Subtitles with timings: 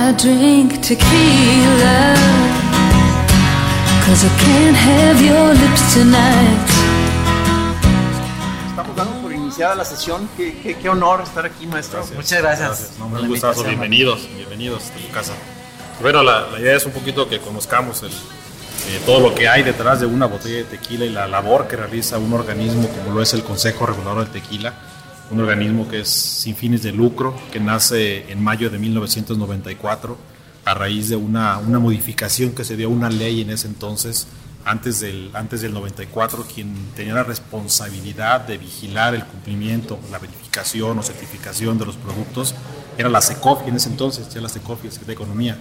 [0.00, 2.14] I drink tequila
[4.06, 6.68] Cause I can't have your lips tonight
[8.70, 10.28] Estamos dando por iniciada la sesión.
[10.36, 12.04] Qué, qué- qué honor estar aquí, maestro.
[12.14, 12.90] Muchas gracias.
[12.98, 15.32] No, por un gustazo, bienvenidos, bienvenidos a tu casa.
[16.00, 19.64] Bueno, la, la idea es un poquito que conozcamos el, eh, todo lo que hay
[19.64, 23.20] detrás de una botella de tequila y la labor que realiza un organismo como lo
[23.20, 24.74] es el Consejo Regulador del Tequila,
[25.30, 30.16] un organismo que es sin fines de lucro, que nace en mayo de 1994
[30.64, 34.26] a raíz de una, una modificación que se dio a una ley en ese entonces,
[34.64, 40.98] antes del, antes del 94, quien tenía la responsabilidad de vigilar el cumplimiento, la verificación
[40.98, 42.54] o certificación de los productos,
[42.98, 45.58] era la SECOFI en ese entonces, ya la SECOFI, Secretaría de Economía.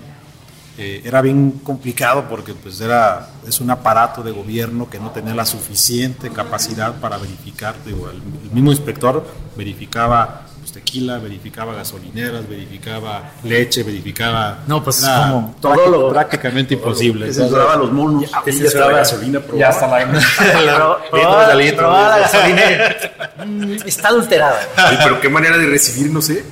[0.80, 5.34] Eh, era bien complicado porque pues era, es un aparato de gobierno que no tenía
[5.34, 7.74] la suficiente capacidad para verificar.
[7.86, 14.60] Digo, el, el mismo inspector verificaba pues, tequila, verificaba gasolineras, verificaba leche, verificaba...
[14.68, 16.10] No, pues, era como prácti- todólogo.
[16.10, 17.26] prácticamente imposible.
[17.26, 18.30] Que censuraba a los monos.
[18.46, 19.60] Que Y se la gasolina probaba.
[19.60, 20.98] Ya hasta la,
[21.76, 22.62] probaba la gasolina.
[23.86, 24.60] Está adulterada.
[25.04, 26.44] Pero qué manera de recibirnos, ¿eh?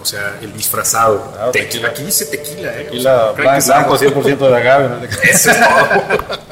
[0.00, 1.32] O sea, el disfrazado.
[1.32, 1.68] Claro, Tequila.
[1.70, 1.88] tequila.
[1.88, 2.82] Aquí dice tequila, ¿eh?
[2.82, 4.88] O Tequila sea, ¿creen que blanco, sea- 100% de agave.
[4.88, 5.04] ¿no?
[5.22, 6.46] Eso es todo.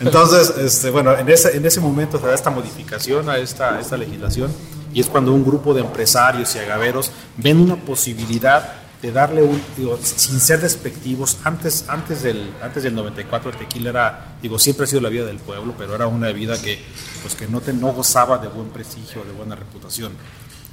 [0.00, 3.80] Entonces, este, bueno, en ese, en ese momento se da esta modificación a esta, a
[3.80, 4.52] esta legislación
[4.92, 9.62] y es cuando un grupo de empresarios y agaveros ven una posibilidad de darle un,
[9.78, 14.84] digo, sin ser despectivos, antes, antes, del, antes del 94 el tequila era, digo, siempre
[14.84, 16.78] ha sido la vida del pueblo, pero era una vida que,
[17.22, 20.12] pues, que no, te, no gozaba de buen prestigio, de buena reputación.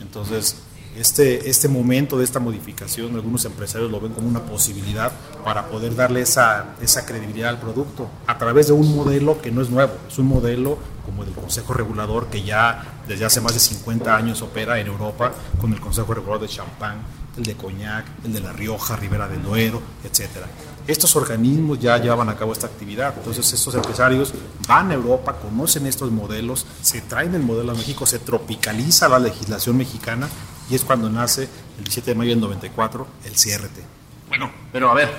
[0.02, 0.58] Entonces,
[1.00, 5.12] este, este momento de esta modificación, algunos empresarios lo ven como una posibilidad
[5.44, 9.62] para poder darle esa, esa credibilidad al producto a través de un modelo que no
[9.62, 13.54] es nuevo, es un modelo como el del Consejo Regulador que ya desde hace más
[13.54, 15.32] de 50 años opera en Europa
[15.62, 16.98] con el Consejo Regulador de Champán,
[17.38, 20.48] el de Coñac, el de La Rioja, Ribera del Duero, etcétera.
[20.88, 24.34] Estos organismos ya llevaban a cabo esta actividad, entonces estos empresarios
[24.68, 29.20] van a Europa, conocen estos modelos, se traen el modelo a México, se tropicaliza la
[29.20, 30.28] legislación mexicana
[30.70, 33.80] y es cuando nace el 17 de mayo del 94 el CRT.
[34.28, 35.10] Bueno, pero a ver,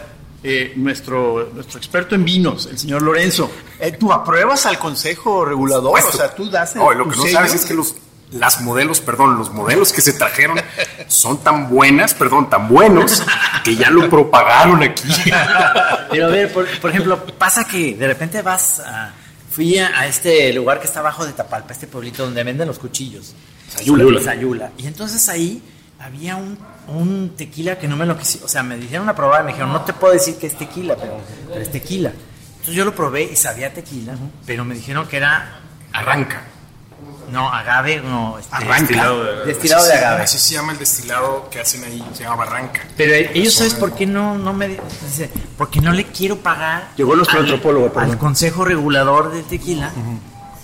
[0.42, 3.50] eh, nuestro, nuestro experto en vinos, el señor Lorenzo,
[3.80, 5.98] eh, ¿tú apruebas al Consejo Regulador?
[5.98, 7.34] O sea, tú das el No, lo que no sello?
[7.34, 7.94] sabes es que los
[8.30, 10.60] las modelos, perdón, los modelos que se trajeron
[11.06, 13.22] son tan buenas, perdón, tan buenos
[13.64, 15.08] que ya lo propagaron aquí.
[16.10, 19.12] Pero a ver, por, por ejemplo, pasa que de repente vas a.
[19.58, 22.78] Fui a, a este lugar que está abajo de Tapalpa, este pueblito donde venden los
[22.78, 23.34] cuchillos.
[23.68, 24.20] Sayula.
[24.20, 24.70] Sayula.
[24.78, 25.60] Y entonces ahí
[25.98, 28.46] había un, un tequila que no me lo quisieron.
[28.46, 30.94] O sea, me dijeron a probar, me dijeron, no te puedo decir que es tequila,
[30.94, 32.12] pero, pero es tequila.
[32.50, 34.14] Entonces yo lo probé y sabía tequila,
[34.46, 35.58] pero me dijeron que era.
[35.92, 36.44] Arranca.
[37.30, 38.38] No, agave, no.
[38.38, 38.78] este, Arranca.
[38.80, 40.22] Destilado de, destilado de agave.
[40.22, 42.80] Así se llama el destilado que hacen ahí, se llama barranca.
[42.96, 44.68] Pero ellos, ¿sabes por qué no, no me.?
[44.68, 46.88] Dice, porque no le quiero pagar.
[46.96, 48.10] Llegó nuestro al- antropólogo, perdón.
[48.12, 49.92] Al Consejo Regulador del Tequila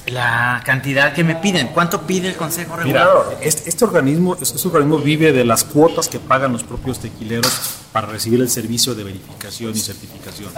[0.06, 1.68] la cantidad que me piden.
[1.68, 3.38] ¿Cuánto pide el Consejo Mira, Regulador?
[3.40, 7.50] este, este organismo, este, este organismo vive de las cuotas que pagan los propios tequileros
[7.90, 10.50] para recibir el servicio de verificación y certificación.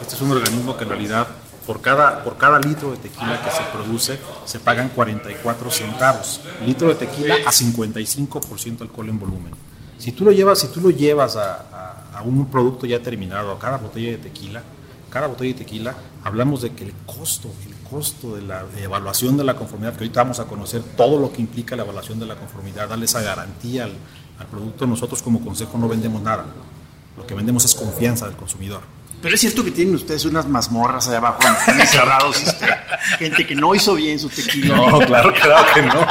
[0.00, 1.26] Este es un organismo que en realidad
[1.66, 6.40] por cada, por cada litro de tequila que se produce se pagan 44 centavos.
[6.66, 9.52] Litro de tequila a 55% alcohol en volumen.
[9.98, 13.50] Si tú lo llevas, si tú lo llevas a, a- a un producto ya terminado,
[13.52, 14.62] a cada botella de tequila,
[15.10, 19.36] cada botella de tequila, hablamos de que el costo, el costo de la de evaluación
[19.36, 22.26] de la conformidad, que ahorita vamos a conocer todo lo que implica la evaluación de
[22.26, 23.92] la conformidad, darle esa garantía al,
[24.38, 26.44] al producto, nosotros como consejo no vendemos nada.
[27.16, 28.82] Lo que vendemos es confianza del consumidor.
[29.24, 31.38] Pero es cierto que tienen ustedes unas mazmorras allá abajo,
[31.80, 32.66] encerrados, este,
[33.18, 34.76] gente que no hizo bien su tequila.
[34.76, 36.06] No, claro, claro que no.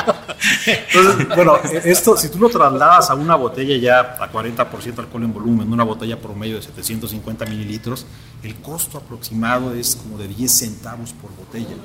[0.66, 5.32] Entonces, bueno, esto, si tú lo trasladas a una botella ya a 40% alcohol en
[5.32, 8.08] volumen, una botella promedio de 750 mililitros,
[8.42, 11.76] el costo aproximado es como de 10 centavos por botella.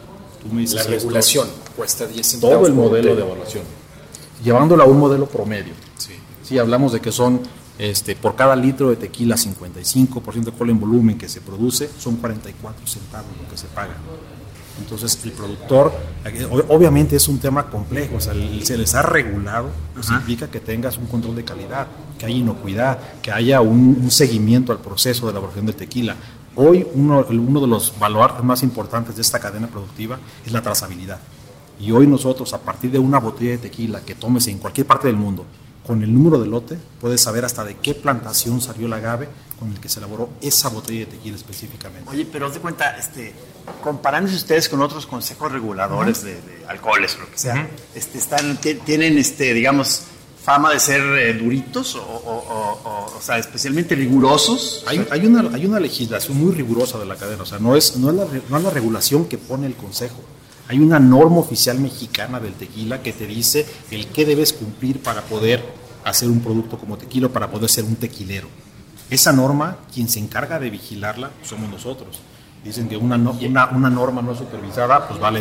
[0.43, 2.57] Tú me dices La esto, regulación cuesta 10 centavos.
[2.57, 3.27] todo el por modelo de botella.
[3.27, 3.65] evaluación,
[4.43, 5.75] llevándolo a un modelo promedio.
[5.99, 6.15] Sí.
[6.43, 7.43] Sí, hablamos de que son
[7.79, 12.17] este, por cada litro de tequila, 55% de alcohol en volumen que se produce, son
[12.17, 13.95] 44 centavos lo que se paga.
[14.81, 15.93] Entonces, el productor,
[16.25, 18.33] eh, obviamente es un tema complejo, o sea,
[18.63, 21.87] se les ha regulado, pues implica que tengas un control de calidad,
[22.19, 26.17] que haya inocuidad, que haya un, un seguimiento al proceso de elaboración del tequila.
[26.55, 31.19] Hoy, uno, uno de los baluartes más importantes de esta cadena productiva es la trazabilidad.
[31.81, 35.07] Y hoy nosotros, a partir de una botella de tequila que tomes en cualquier parte
[35.07, 35.45] del mundo,
[35.89, 39.73] con el número de lote, puedes saber hasta de qué plantación salió el agave con
[39.73, 42.09] el que se elaboró esa botella de tequila específicamente.
[42.11, 43.33] Oye, pero haz de cuenta, este,
[43.83, 48.59] comparándose ustedes con otros consejos reguladores de, de alcoholes o lo que sea, este, están,
[48.59, 50.03] ti- tienen, este, digamos,
[50.45, 54.85] fama de ser eh, duritos o, o, o- o- o sea, especialmente rigurosos.
[54.87, 57.97] Hay, hay una, hay una legislación muy rigurosa de la cadena, o sea, no es,
[57.97, 60.21] no, es la, no es la regulación que pone el Consejo.
[60.69, 65.23] Hay una norma oficial mexicana del tequila que te dice el qué debes cumplir para
[65.23, 65.65] poder
[66.05, 68.49] hacer un producto como tequila, para poder ser un tequilero.
[69.11, 72.21] Esa norma, quien se encarga de vigilarla, somos nosotros.
[72.63, 75.41] Dicen que una, no- una, una norma no supervisada, pues vale.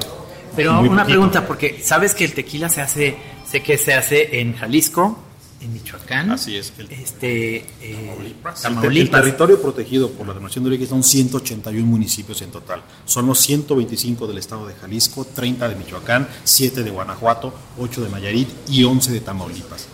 [0.56, 1.06] Pero una poquito.
[1.06, 3.18] pregunta, porque sabes que el tequila se hace,
[3.50, 5.20] sé que se hace en Jalisco,
[5.62, 6.32] en Michoacán.
[6.32, 6.72] Así es.
[6.78, 9.22] El, Este, eh, El, te- el Tamaulipas.
[9.22, 12.84] territorio protegido por la denominación de origen son 181 municipios en total.
[13.06, 18.10] Son los 125 del estado de Jalisco, 30 de Michoacán, 7 de Guanajuato, 8 de
[18.10, 19.88] Nayarit y 11 de Tamaulipas.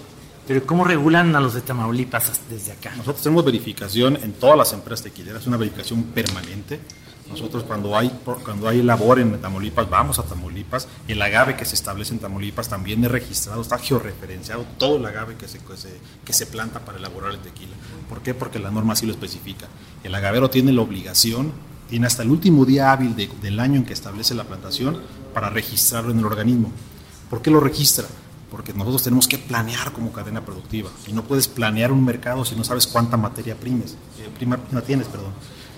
[0.45, 2.91] Pero ¿cómo regulan a los de Tamaulipas desde acá?
[2.97, 6.81] Nosotros tenemos verificación en todas las empresas tequileras, una verificación permanente.
[7.33, 8.09] Nosotros cuando hay,
[8.43, 10.87] cuando hay labor en Tamaulipas, vamos a Tamaulipas.
[11.07, 15.35] El agave que se establece en Tamaulipas también es registrado, está georreferenciado todo el agave
[15.35, 15.59] que se,
[16.23, 17.73] que se, planta para elaborar el tequila.
[18.09, 18.33] ¿Por qué?
[18.33, 19.67] Porque la norma así lo especifica.
[20.03, 21.51] El agavero tiene la obligación,
[21.89, 25.01] tiene hasta el último día hábil de- del año en que establece la plantación
[25.33, 26.71] para registrarlo en el organismo.
[27.29, 28.05] ¿Por qué lo registra?
[28.51, 32.55] Porque nosotros tenemos que planear como cadena productiva y no puedes planear un mercado si
[32.55, 35.31] no sabes cuánta materia primes, eh, prima, prima tienes, perdón.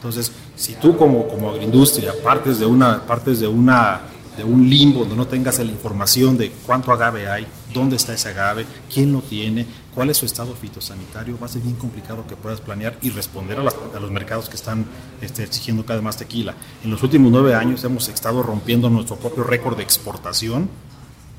[0.06, 4.02] Entonces, si tú como, como agroindustria partes de una partes de una
[4.38, 8.30] de un limbo donde no tengas la información de cuánto agave hay, dónde está ese
[8.30, 9.66] agave, quién lo tiene,
[9.96, 13.58] cuál es su estado fitosanitario, va a ser bien complicado que puedas planear y responder
[13.58, 13.64] a,
[14.00, 14.86] los mercados que están
[15.22, 16.54] este, exigiendo cada vez más tequila.
[16.84, 20.70] En los últimos nueve años hemos estado rompiendo nuestro propio récord de exportación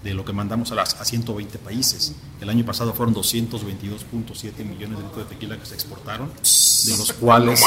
[0.07, 2.15] de lo que mandamos a, las, a 120 países.
[2.41, 7.13] El año pasado fueron 222.7 millones de litros de tequila que se exportaron, de los
[7.13, 7.61] cuales,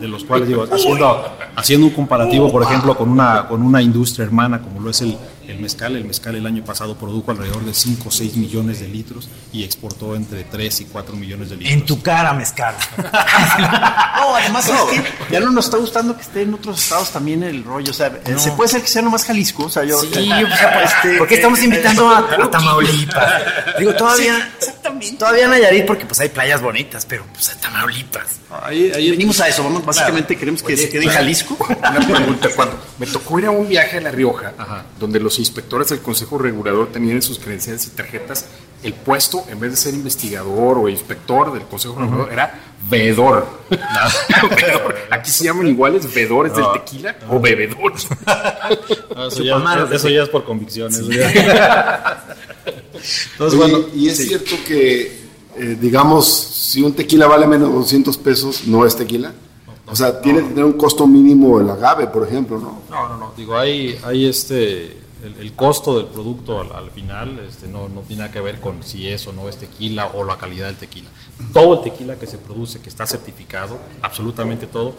[0.00, 1.26] de los cuales digo, haciendo,
[1.56, 5.18] haciendo un comparativo, por ejemplo, con una, con una industria hermana como lo es el,
[5.48, 8.88] el mezcal, el mezcal el año pasado produjo alrededor de 5 o 6 millones de
[8.88, 11.72] litros y exportó entre 3 y 4 millones de litros.
[11.72, 12.74] En tu cara, mezcal.
[14.22, 17.42] No, además es que ya no nos está gustando que esté en otros estados también
[17.42, 17.90] el rollo.
[17.90, 19.64] O sea, eh, se puede ser que sea nomás Jalisco.
[19.64, 19.98] O sea, yo.
[20.00, 23.42] Sí, o sea, este, ¿por qué estamos eh, invitando a, a Tamaulipas?
[23.78, 25.16] Digo, todavía, Sí, exactamente.
[25.16, 28.40] todavía Nayarit porque pues hay playas bonitas, pero pues a Tamaulipas.
[28.62, 29.62] Ahí, ahí venimos a eso.
[29.62, 31.56] Vamos, básicamente queremos que se quede en Jalisco.
[31.68, 34.52] Una pregunta, cuando me tocó ir a un viaje a La Rioja,
[34.98, 38.46] donde los inspectores del Consejo Regulador tenían en sus credenciales y tarjetas
[38.82, 42.58] el puesto, en vez de ser investigador o inspector del Consejo Regulador, era
[42.90, 43.46] veedor.
[43.70, 44.96] Veedor.
[45.10, 48.08] Aquí se llaman iguales veedores del tequila o bebedores.
[49.28, 49.56] Eso, ya,
[49.92, 50.90] eso es por convicción.
[50.90, 52.24] eso ya.
[53.32, 54.28] Entonces, Oye, bueno, y es sí.
[54.28, 55.20] cierto que,
[55.56, 59.32] eh, digamos, si un tequila vale menos de 200 pesos, no es tequila.
[59.86, 62.80] O sea, tiene que tener un costo mínimo el agave, por ejemplo, ¿no?
[62.88, 63.32] No, no, no.
[63.36, 64.84] Digo, hay, hay este,
[65.22, 68.60] el, el costo del producto al, al final este, no, no tiene nada que ver
[68.60, 71.10] con si es o no es tequila o la calidad del tequila.
[71.52, 74.94] Todo el tequila que se produce, que está certificado, absolutamente todo,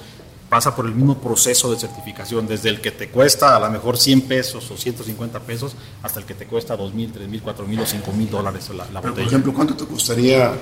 [0.53, 3.97] pasa por el mismo proceso de certificación, desde el que te cuesta a lo mejor
[3.97, 7.65] 100 pesos o 150 pesos, hasta el que te cuesta 2 mil, 3 mil, 4
[7.65, 10.53] mil o 5 mil dólares la, la por ejemplo, ¿cuánto te costaría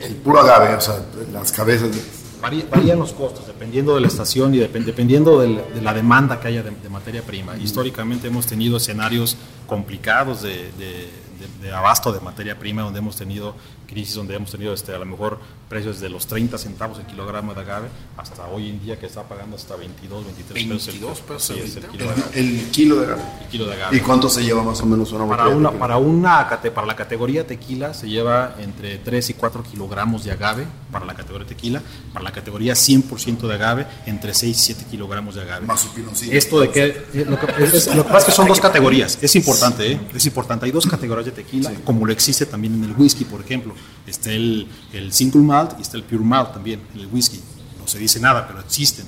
[0.00, 0.74] el puro agave?
[0.74, 2.02] O sea, las cabezas de...
[2.42, 6.38] Varía- varían los costos dependiendo de la estación y depend- dependiendo del- de la demanda
[6.40, 7.56] que haya de, de materia prima.
[7.56, 11.08] Históricamente hemos tenido escenarios complicados de, de-
[11.40, 13.54] de- de abasto de materia prima, donde hemos tenido
[13.86, 15.38] crisis, donde hemos tenido este, a lo mejor
[15.68, 19.22] precios de los 30 centavos el kilogramo de agave, hasta hoy en día que está
[19.24, 20.88] pagando hasta 22, 23 pesos.
[20.88, 21.88] el- 22 pesos el ahorita.
[21.88, 22.40] kilo de agave.
[22.40, 23.22] El kilo de agave.
[23.42, 23.96] El kilo de agave.
[23.96, 25.56] ¿Y cuánto se lleva más o menos una Para botella?
[25.58, 29.62] una, de para, una, cate- para la categoría tequila se lleva entre 3 y 4
[29.62, 34.56] kilogramos de agave para la categoría tequila, para la categoría 100% de agave entre 6
[34.56, 35.66] y 7 kilogramos de agave.
[35.66, 35.88] Más.
[36.30, 38.60] Esto de que, eh, lo que, es- es- lo que pasa es que son dos
[38.60, 40.00] categorías, es importante, ¿eh?
[40.14, 43.40] es importante, hay dos categorías de tequila, como lo existe también en el whisky, por
[43.40, 43.73] ejemplo,
[44.06, 47.40] está el, el single malt y está el pure malt también, el whisky,
[47.78, 49.06] no se dice nada, pero existen.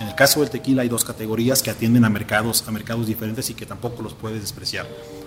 [0.00, 3.48] En el caso del tequila hay dos categorías que atienden a mercados, a mercados diferentes
[3.50, 4.86] y que tampoco los puedes despreciar.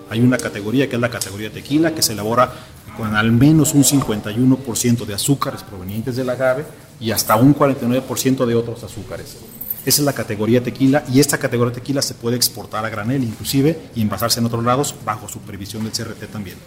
[0.10, 2.51] Hay una categoría que es la categoría tequila, que se elabora
[2.98, 6.65] con al menos un 51% de azúcares provenientes del agave
[7.00, 9.38] y hasta un 49% de otros azúcares.
[9.86, 13.89] Esa es la categoría tequila y esta categoría tequila se puede exportar a granel inclusive
[13.96, 16.58] y envasarse en otros lados bajo supervisión del CRT también.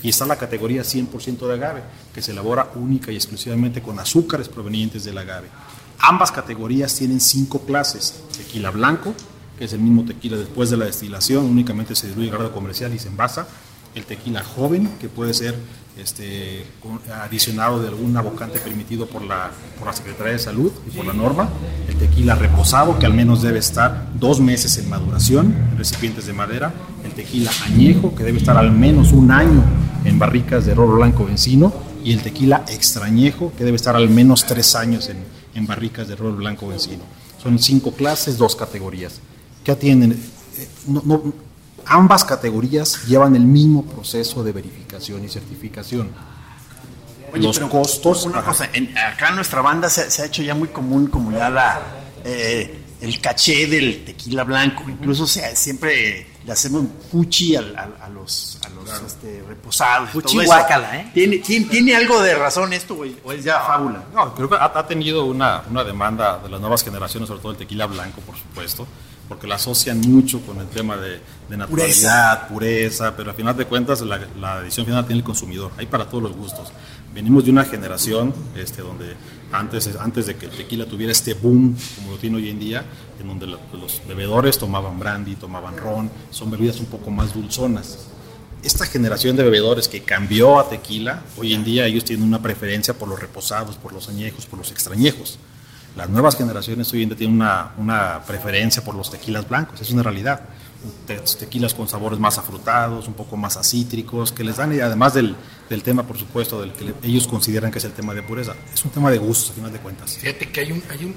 [0.00, 1.82] Y está la categoría 100% de agave,
[2.14, 5.48] que se elabora única y exclusivamente con azúcares provenientes del agave.
[5.98, 8.22] Ambas categorías tienen cinco clases.
[8.36, 9.12] Tequila blanco,
[9.58, 12.94] que es el mismo tequila después de la destilación, únicamente se diluye en grado comercial
[12.94, 13.48] y se envasa.
[13.96, 15.56] El tequila joven, que puede ser
[15.98, 16.64] este,
[17.24, 21.12] adicionado de algún abocante permitido por la, por la Secretaría de Salud y por la
[21.12, 21.48] norma.
[21.88, 26.32] El tequila reposado, que al menos debe estar dos meses en maduración en recipientes de
[26.32, 26.72] madera.
[27.04, 29.62] El tequila añejo, que debe estar al menos un año
[30.04, 31.72] en barricas de rolo blanco encino.
[32.04, 35.18] Y el tequila extrañejo, que debe estar al menos tres años en,
[35.54, 37.02] en barricas de rolo blanco encino.
[37.42, 39.20] Son cinco clases, dos categorías.
[39.64, 40.12] ¿Qué atienden?
[40.12, 41.47] Eh, no- no-
[41.88, 46.10] ambas categorías llevan el mismo proceso de verificación y certificación.
[47.32, 48.24] Oye, Los pero costos.
[48.24, 48.48] Una ajá.
[48.48, 51.50] cosa, en- acá en nuestra banda se, se ha hecho ya muy común como ya
[51.50, 51.80] la
[52.24, 54.84] eh, el caché del tequila blanco.
[54.88, 60.10] Incluso se, siempre le hacemos fuchi al- al- a, los, a los este, reposados.
[60.10, 61.10] Fuchi guácala, ¿eh?
[61.12, 64.04] ¿Tiene, tiene, tiene algo de razón esto o es, o es ya fábula?
[64.14, 67.52] No, creo que ha, ha tenido una, una demanda de las nuevas generaciones, sobre todo
[67.52, 68.86] el tequila blanco, por supuesto,
[69.28, 71.20] porque la asocian mucho con el tema de,
[71.50, 73.16] de naturalidad, pureza.
[73.16, 76.22] pero al final de cuentas la, la decisión final tiene el consumidor, hay para todos
[76.22, 76.68] los gustos.
[77.14, 79.14] Venimos de una generación este, donde
[79.52, 82.84] antes, antes de que el tequila tuviera este boom como lo tiene hoy en día,
[83.20, 87.98] en donde la- los bebedores tomaban brandy, tomaban ron, son bebidas un poco más dulzonas
[88.60, 92.92] esta generación de bebedores que cambió a tequila, hoy en día ellos tienen una preferencia
[92.92, 95.38] por los reposados, por los añejos, por los extrañejos.
[95.98, 99.90] Las nuevas generaciones hoy en día tienen una, una preferencia por los tequilas blancos, es
[99.90, 100.40] una realidad.
[101.08, 105.12] Te- tequilas con sabores más afrutados, un poco más acítricos, que les dan, y además
[105.14, 105.34] del,
[105.68, 108.54] del tema, por supuesto, del que le- ellos consideran que es el tema de pureza.
[108.72, 110.16] Es un tema de gustos, a final de cuentas.
[110.16, 111.16] Fíjate que hay un, hay un.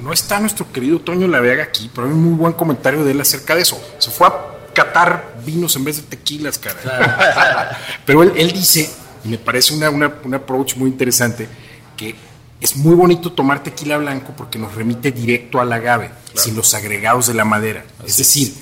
[0.00, 3.20] No está nuestro querido Toño Laveaga aquí, pero hay un muy buen comentario de él
[3.20, 3.78] acerca de eso.
[3.98, 4.34] Se fue a
[4.72, 7.76] catar vinos en vez de tequilas, cara.
[8.06, 8.88] pero él, él dice,
[9.24, 11.48] y me parece una, una- un approach muy interesante,
[11.96, 12.14] que
[12.60, 17.26] es muy bonito tomar tequila blanco porque nos remite directo al agave, sin los agregados
[17.26, 17.84] de la madera.
[18.04, 18.54] es decir,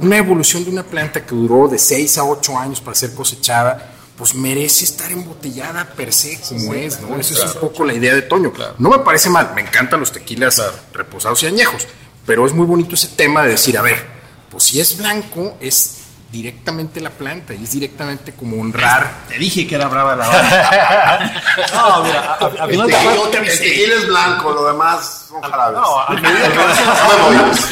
[0.00, 3.94] una evolución de una planta que duró de 6 a 8 años para ser cosechada,
[4.16, 7.16] pues merece estar embotellada per se como es, ¿no?
[7.16, 8.52] Esa es un poco la idea de Toño.
[8.78, 11.86] No me parece mal, me encantan los tequilas reposados y añejos,
[12.26, 14.06] pero es muy bonito ese tema de decir, a ver,
[14.50, 15.97] pues si es blanco, es
[16.30, 19.10] directamente la planta y es directamente como honrar.
[19.28, 21.32] Te dije que era brava la banda.
[21.74, 25.42] No, mira, a, a- a El final de el tequila es blanco, lo demás son
[25.42, 25.78] jarabes.
[25.80, 27.68] No, a medida que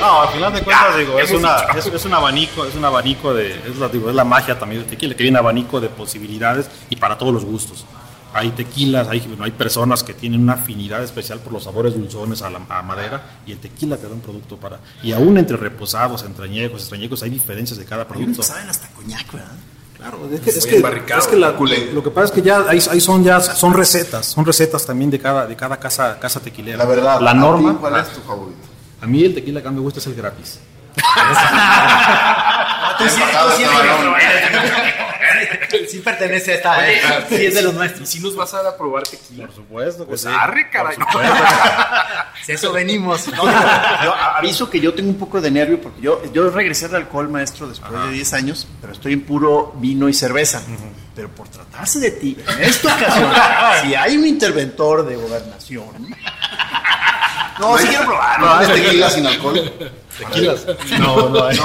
[0.00, 3.34] No al final de cuentas, digo, es, una, es, es un abanico, es un abanico
[3.34, 5.90] de, es la, digo, es la magia también del tequila, que hay un abanico de
[5.90, 7.84] posibilidades y para todos los gustos.
[8.32, 12.42] Hay tequilas, hay, bueno, hay personas que tienen una afinidad especial por los sabores dulzones
[12.42, 14.78] a la a madera y el tequila te da un producto para...
[15.02, 18.42] Y aún entre reposados, entre añejos, extrañejos, hay diferencias de cada producto.
[18.42, 19.50] saben hasta coñac, ¿verdad?
[19.96, 21.50] Claro, es que, es que, es que la-
[21.92, 25.10] lo que pasa es que ya ahí, ahí son ya son recetas, son recetas también
[25.10, 26.78] de cada de cada casa casa tequilera.
[26.78, 27.72] La verdad, la ¿a norma.
[27.72, 28.58] ti ¿Cuál es tu favorito?
[29.02, 30.58] A mí el tequila que me gusta es el gratis.
[35.90, 36.90] Sí, pertenece a esta.
[36.90, 38.08] eh, Sí, es de los Y nuestros.
[38.08, 39.46] si nos vas a dar a probar tequila.
[39.46, 40.28] Por supuesto que Pues sí.
[40.28, 40.96] arre, caray.
[40.96, 41.34] Por supuesto.
[42.44, 43.28] Si eso venimos.
[43.28, 46.94] No, yo aviso que yo tengo un poco de nervio porque yo, yo regresé al
[46.96, 50.62] alcohol, maestro, después de 10 años, pero estoy en puro vino y cerveza.
[51.14, 53.30] Pero por tratarse de ti, en esta ocasión,
[53.82, 56.14] si hay un interventor de gobernación.
[57.60, 58.40] No, sí quiero probar.
[58.40, 59.72] ¿No es tequila sin alcohol?
[60.18, 60.66] Tequilas.
[60.98, 61.56] No, no, hay.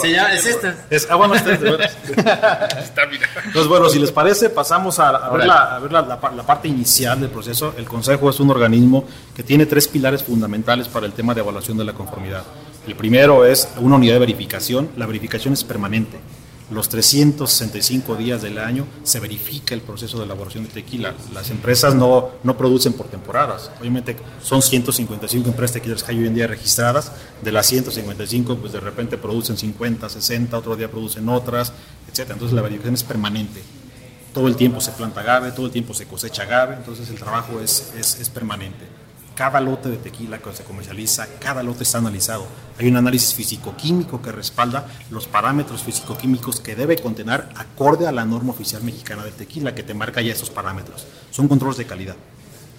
[0.00, 0.74] Se llama- es esta.
[0.90, 1.96] Es, ah, bueno, este es de veras.
[2.08, 3.26] Está, mira.
[3.44, 6.32] Entonces, bueno, si les parece, pasamos a, a ver, la, a ver la, la pa-
[6.32, 7.74] la parte inicial del proceso.
[7.76, 11.76] El Consejo es un organismo que tiene tres pilares fundamentales para el tema de evaluación
[11.76, 12.42] de la conformidad.
[12.86, 14.90] El primero es una unidad de verificación.
[14.96, 16.18] La verificación es permanente.
[16.68, 21.14] Los 365 días del año se verifica el proceso de elaboración de tequila.
[21.32, 23.70] Las empresas no, no producen por temporadas.
[23.80, 27.12] Obviamente son 155 empresas tequileras que hay hoy en día registradas.
[27.42, 31.72] De las 155, pues de repente producen 50, 60, otro día producen otras,
[32.12, 32.30] etc.
[32.32, 33.62] Entonces la verificación es permanente
[34.36, 37.58] todo el tiempo se planta agave, todo el tiempo se cosecha agave, entonces el trabajo
[37.58, 38.84] es, es, es permanente.
[39.36, 42.46] Cada lote de tequila que se comercializa, cada lote está analizado.
[42.78, 48.24] Hay un análisis físico-químico que respalda los parámetros físico-químicos que debe contener acorde a la
[48.24, 51.06] norma oficial mexicana del tequila, que te marca ya esos parámetros.
[51.30, 52.16] Son controles de calidad.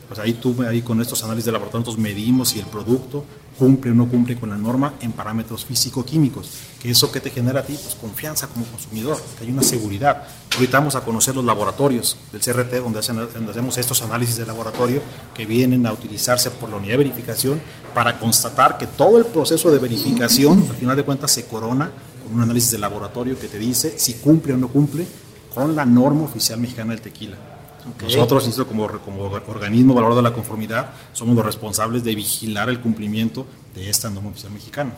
[0.08, 3.24] Pues ahí tú, ahí con estos análisis de laboratorio, medimos si el producto
[3.58, 6.50] cumple o no cumple con la norma en parámetros físico-químicos.
[6.82, 10.24] Que eso que te genera a ti, pues confianza como consumidor, que hay una seguridad.
[10.54, 13.02] Ahorita vamos a conocer los laboratorios del CRT, donde,
[13.34, 15.02] donde hacemos estos análisis de laboratorio
[15.34, 17.62] que vienen a utilizarse por la unidad de verificación
[17.94, 21.92] para constatar que todo el proceso de verificación, al final de cuentas, se corona
[22.24, 25.08] con un análisis de laboratorio que te dice si cumple o no cumple
[25.54, 27.57] con la norma oficial mexicana del tequila.
[28.02, 32.80] Nosotros, insisto, como, como organismo valorador de la conformidad, somos los responsables de vigilar el
[32.80, 34.94] cumplimiento de esta norma oficial mexicana.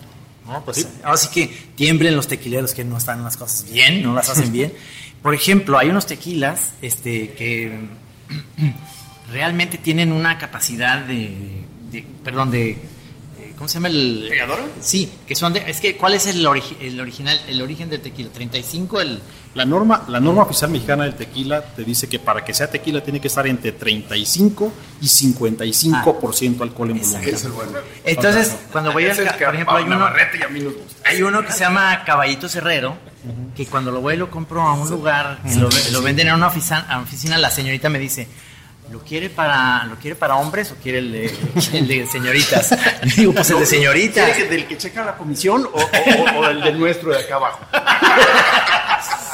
[0.46, 4.14] No, pues ahora sí que tiemblen los tequileros que no están las cosas bien, no
[4.14, 4.74] las hacen bien.
[5.22, 7.78] Por ejemplo, hay unos tequilas este, que
[9.32, 12.78] realmente tienen una capacidad de, de- perdón, de, eh,
[13.58, 14.26] ¿cómo se llama el?
[14.30, 14.60] ¿Pegador?
[14.82, 16.40] Sí, que son de, es que, ¿cuál es el,
[16.80, 18.30] el original, el origen del tequila?
[18.32, 19.20] 35, el,
[19.56, 23.02] La norma, la norma oficial mexicana del tequila te dice que para que sea tequila
[23.02, 27.30] tiene que estar entre 35 y 55% alcohol en volumen.
[27.30, 27.72] Es el bueno.
[28.04, 31.10] entonces, cuando voy al, por ejemplo, hay uno, Navarrete y a mí nos gusta.
[31.10, 32.96] hay uno que se llama Caballito Cerrero,
[33.56, 36.36] que cuando lo voy y lo compro a un lugar, lo, ve- lo venden en
[36.36, 38.28] una oficina, a oficina, la señorita me dice,
[38.92, 41.26] ¿lo quiere para lo quiere para hombres o quiere el de,
[41.74, 42.70] el de señoritas?
[43.18, 44.26] Digo, pues el de señoritas.
[44.30, 47.36] ¿Quiere que del que checa la comisión o, o- o el del nuestro de acá
[47.38, 47.60] abajo?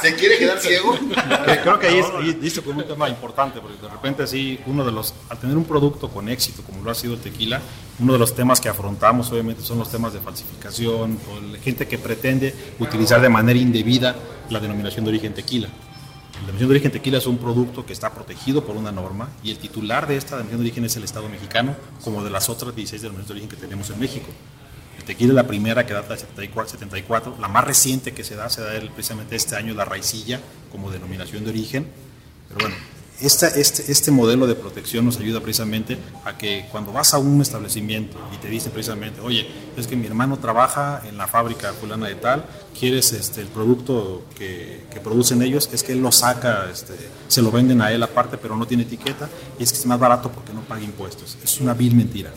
[0.00, 0.94] ¿Se quiere quedar ciego?
[1.48, 4.92] Eh, Creo que ahí, es- ahí un tema importante, porque de repente sí, uno de
[4.92, 7.60] los, al tener un producto con éxito, como lo ha sido tequila,
[8.00, 11.98] uno de los temas que afrontamos obviamente son los temas de falsificación, o gente que
[11.98, 14.16] pretende utilizar de manera indebida
[14.50, 15.68] la denominación de origen tequila.
[15.68, 19.50] La denominación de origen tequila es un producto que está protegido por una norma y
[19.50, 21.74] el titular de esta denominación de origen es el Estado mexicano,
[22.04, 24.26] como de las otras 16 denominaciones de origen que tenemos en México.
[25.06, 28.60] Tequila la primera que data de 74, 74, la más reciente que se da, se
[28.60, 30.40] da el- precisamente este año, la raicilla,
[30.72, 31.86] como denominación de origen.
[32.48, 32.76] Pero bueno,
[33.20, 37.40] esta, este, este modelo de protección nos ayuda precisamente a que cuando vas a un
[37.40, 39.46] establecimiento y te dicen precisamente, oye,
[39.76, 42.44] es que mi hermano trabaja en la fábrica fulana de tal,
[42.78, 46.92] quieres este, el producto que, que producen ellos, es que él lo saca, este,
[47.28, 49.98] se lo venden a él aparte, pero no tiene etiqueta, y es que es más
[49.98, 51.38] barato porque no paga impuestos.
[51.42, 52.30] Es una vil mentira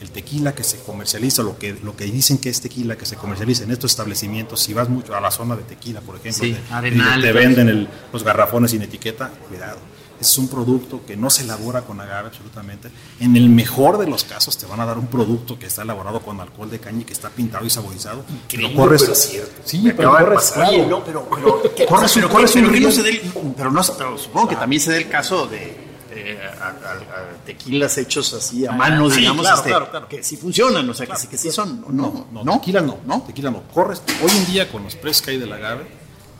[0.00, 3.16] el tequila que se comercializa, lo que, lo que dicen que es tequila que se
[3.16, 6.52] comercializa en estos establecimientos, si vas mucho a la zona de tequila, por ejemplo, Sí,
[6.54, 9.78] te- Arenal, venden el- los garrafones sin etiqueta, cuidado.
[10.20, 12.90] Es un producto que no se elabora con agave absolutamente.
[13.20, 16.20] En el mejor de los casos te van a dar un producto que está elaborado
[16.22, 18.24] con alcohol de caña y que está pintado y saborizado.
[18.28, 19.62] Increíble, Pero corres, pero cierto.
[19.64, 20.86] Sí, Me pero corres, claro.
[20.88, 23.30] no, pero, pero, Corres un- pero, corres un pero que no se riesgo.
[23.32, 27.44] dé el- pero no, pero supongo que también se dé el caso de eh, a-
[27.44, 30.08] tequilas hechos así a mano, Sí, digamos, claro, este, claro, claro.
[30.08, 32.98] que sí funcionan, o sea, que, sí, que sí son, ¿o no, No, tequila no,
[33.06, 33.62] no, tequila no.
[33.72, 35.86] Corres, hoy en día con los precios que hay del agave,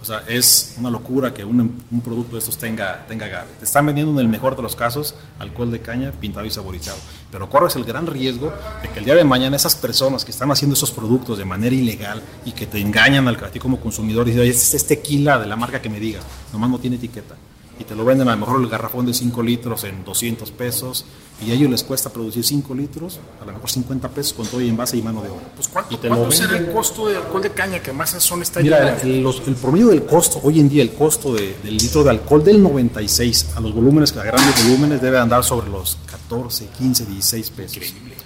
[0.00, 3.48] o sea, es una locura que un, un producto de estos tenga, tenga agave.
[3.58, 6.96] Te están vendiendo en el mejor de los casos alcohol de caña pintado y saborizado.
[7.32, 10.52] Pero corres el gran riesgo de que el día de mañana esas personas que están
[10.52, 14.28] haciendo esos productos de manera ilegal y que te engañan al, a ti como consumidor
[14.28, 16.94] y dicen, "Oye, este es tequila de la marca que me digas, nomás no tiene
[16.94, 17.34] etiqueta.
[17.80, 21.04] Y te lo venden a lo mejor el garrafón de 5 litros en 200 pesos
[21.46, 24.60] y a ellos les cuesta producir 5 litros, a lo mejor 50 pesos con todo
[24.60, 25.42] y envase y mano de obra.
[25.54, 26.68] Pues ¿cuánto, Y te lo cuánto será venden.
[26.70, 29.88] el costo de alcohol de caña que más son está Mira, el, los- el promedio
[29.88, 33.60] del costo, hoy en día el costo de- del litro de alcohol del 96 a
[33.60, 37.78] los volúmenes, a grandes volúmenes, debe andar sobre los 14, 15, 16 pesos.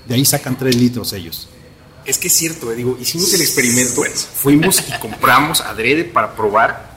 [0.09, 1.49] De ahí sacan 3 litros ellos.
[2.07, 4.03] Es que es cierto, eh, digo, hicimos el experimento,
[4.35, 6.92] fuimos y compramos adrede para probar.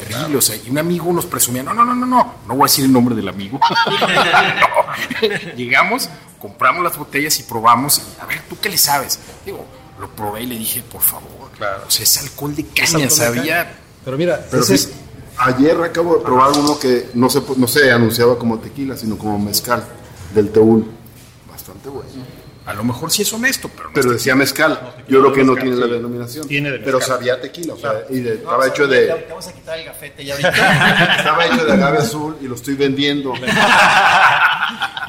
[0.00, 2.62] Terrible, o sea, y un amigo nos presumía, no, no, no, no, no, no voy
[2.62, 3.58] a decir el nombre del amigo.
[3.60, 5.28] No.
[5.56, 6.08] Llegamos,
[6.40, 9.18] compramos las botellas y probamos, y, a ver, ¿tú qué le sabes?
[9.44, 9.64] Digo,
[10.00, 13.02] lo probé y le dije, por favor, claro, o sea, es alcohol de caña, alcohol
[13.02, 13.78] de sabía...
[14.04, 14.94] Pero mira, Pero ese sí, es-
[15.38, 19.38] ayer acabo de probar uno que no se, no se anunciaba como tequila, sino como
[19.38, 19.82] mezcal
[20.34, 20.90] del Teúl.
[21.50, 22.10] Bastante bueno.
[22.66, 24.94] A lo mejor sí es honesto, pero no Pero decía mezcal.
[25.06, 26.48] Yo creo que no tiene la denominación.
[26.48, 27.18] Tiene de pero mezcal.
[27.18, 27.74] sabía tequila.
[27.74, 31.16] O sea, y de- estaba hecho de, Te vamos a quitar el gafete ya ahorita.
[31.18, 33.34] estaba hecho de agave azul y lo estoy vendiendo.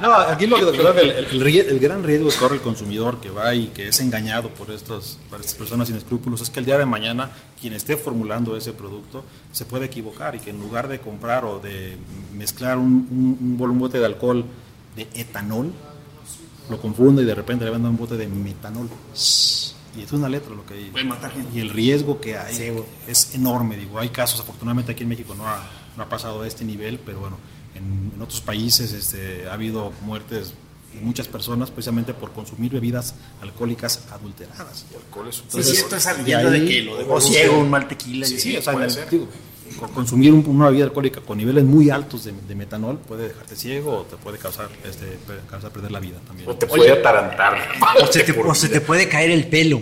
[0.01, 3.21] No, aquí lo que creo que el, el- el gran riesgo que corre el consumidor
[3.21, 6.59] que va y que es engañado por, estos, por estas personas sin escrúpulos es que
[6.59, 10.59] el día de mañana quien esté formulando ese producto se puede equivocar y que en
[10.59, 11.97] lugar de comprar o de
[12.33, 14.43] mezclar un, un, un bote de alcohol
[14.97, 15.71] de etanol,
[16.69, 18.89] lo confunda y de repente le venda un bote de metanol.
[19.97, 20.89] Y es una letra lo que hay.
[20.91, 21.57] Puede matar gente.
[21.57, 22.73] Y el riesgo que hay
[23.07, 23.77] es enorme.
[23.77, 26.99] Digo, hay casos, afortunadamente aquí en México no ha, no ha pasado a este nivel,
[26.99, 27.37] pero bueno,
[27.75, 30.53] en, en otros países este, ha habido muertes
[30.93, 34.85] de muchas personas precisamente por consumir bebidas alcohólicas adulteradas.
[35.49, 38.25] Sí, es cierto esa leyenda de de ahí- que lo ciego un mal tequila.
[38.25, 39.09] y Sí, sí, o sea, en puede el- ser.
[39.09, 39.31] digo, co-
[39.93, 43.99] consumir un- una bebida alcohólica con niveles muy altos de, de metanol puede dejarte ciego
[43.99, 46.49] o te puede causar, este, puede causar perder la vida también.
[46.49, 47.57] O te puede atarantar.
[48.01, 49.81] O se, te, o se te puede caer el pelo.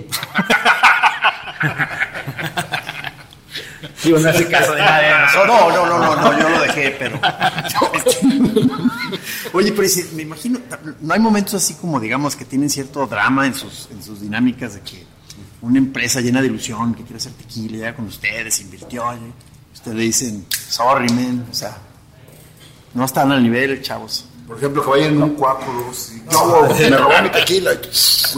[4.04, 5.48] Digo, no hace caso de nadie de nosotros.
[5.48, 7.20] No, no, no, no, no, yo lo dejé, pero.
[9.54, 10.60] Oye, pero si- me imagino,
[11.02, 14.74] no hay momentos así como, digamos, que tienen cierto drama en sus, en sus dinámicas
[14.76, 15.04] de que
[15.62, 19.04] una empresa llena de ilusión que quiere hacer tequila, llega con ustedes, invirtió,
[19.86, 21.78] le dicen, sorry, man, o sea,
[22.94, 24.26] no están al nivel, chavos.
[24.48, 27.72] Por ejemplo, que vayan en un cuáculos y no, me robó mi tequila.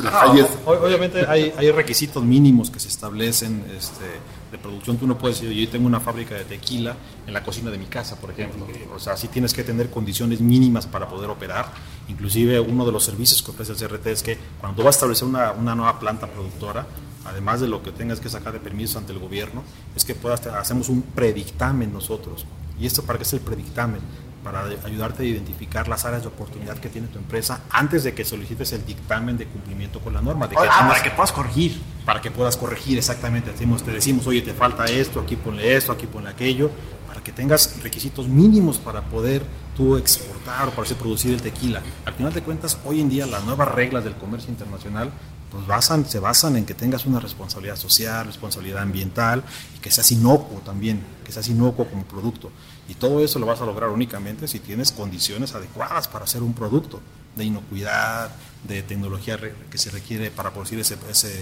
[0.03, 4.05] No, obviamente hay, hay requisitos mínimos que se establecen este,
[4.51, 4.97] de producción.
[4.97, 7.87] Tú no puedes decir, yo tengo una fábrica de tequila en la cocina de mi
[7.87, 8.67] casa, por ejemplo.
[8.95, 11.71] O sea, sí tienes que tener condiciones mínimas para poder operar.
[12.07, 15.27] Inclusive uno de los servicios que ofrece el CRT es que cuando vas a establecer
[15.27, 16.85] una, una nueva planta productora,
[17.25, 19.63] además de lo que tengas que sacar de permisos ante el gobierno,
[19.95, 22.45] es que puedas, hacemos un predictamen nosotros.
[22.79, 24.01] ¿Y esto para qué es el predictamen?
[24.45, 28.23] para ayudarte a identificar las áreas de oportunidad que tiene tu empresa antes de que
[28.23, 30.45] solicites el dictamen de cumplimiento con la norma.
[30.47, 31.81] De que Ah, tengas- para que puedas corregir.
[32.05, 33.49] para que puedas corregir exactamente.
[33.53, 36.69] Decimos, te decimos, oye, te falta esto, aquí ponle esto, aquí ponle aquello,
[37.07, 39.41] para que tengas requisitos mínimos para poder
[39.75, 41.81] tú exportar o para producir el tequila.
[42.05, 45.09] Al final de cuentas, hoy en día las nuevas reglas del comercio internacional
[45.55, 49.41] pues basan, se basan en que tengas una responsabilidad social, responsabilidad ambiental
[49.73, 52.51] y que seas inocuo también, que seas inocuo como producto.
[52.89, 56.53] Y todo eso lo vas a lograr únicamente si tienes condiciones adecuadas para hacer un
[56.53, 56.99] producto
[57.37, 58.31] de inocuidad,
[58.67, 59.39] de tecnología
[59.69, 60.97] que se requiere para producir ese,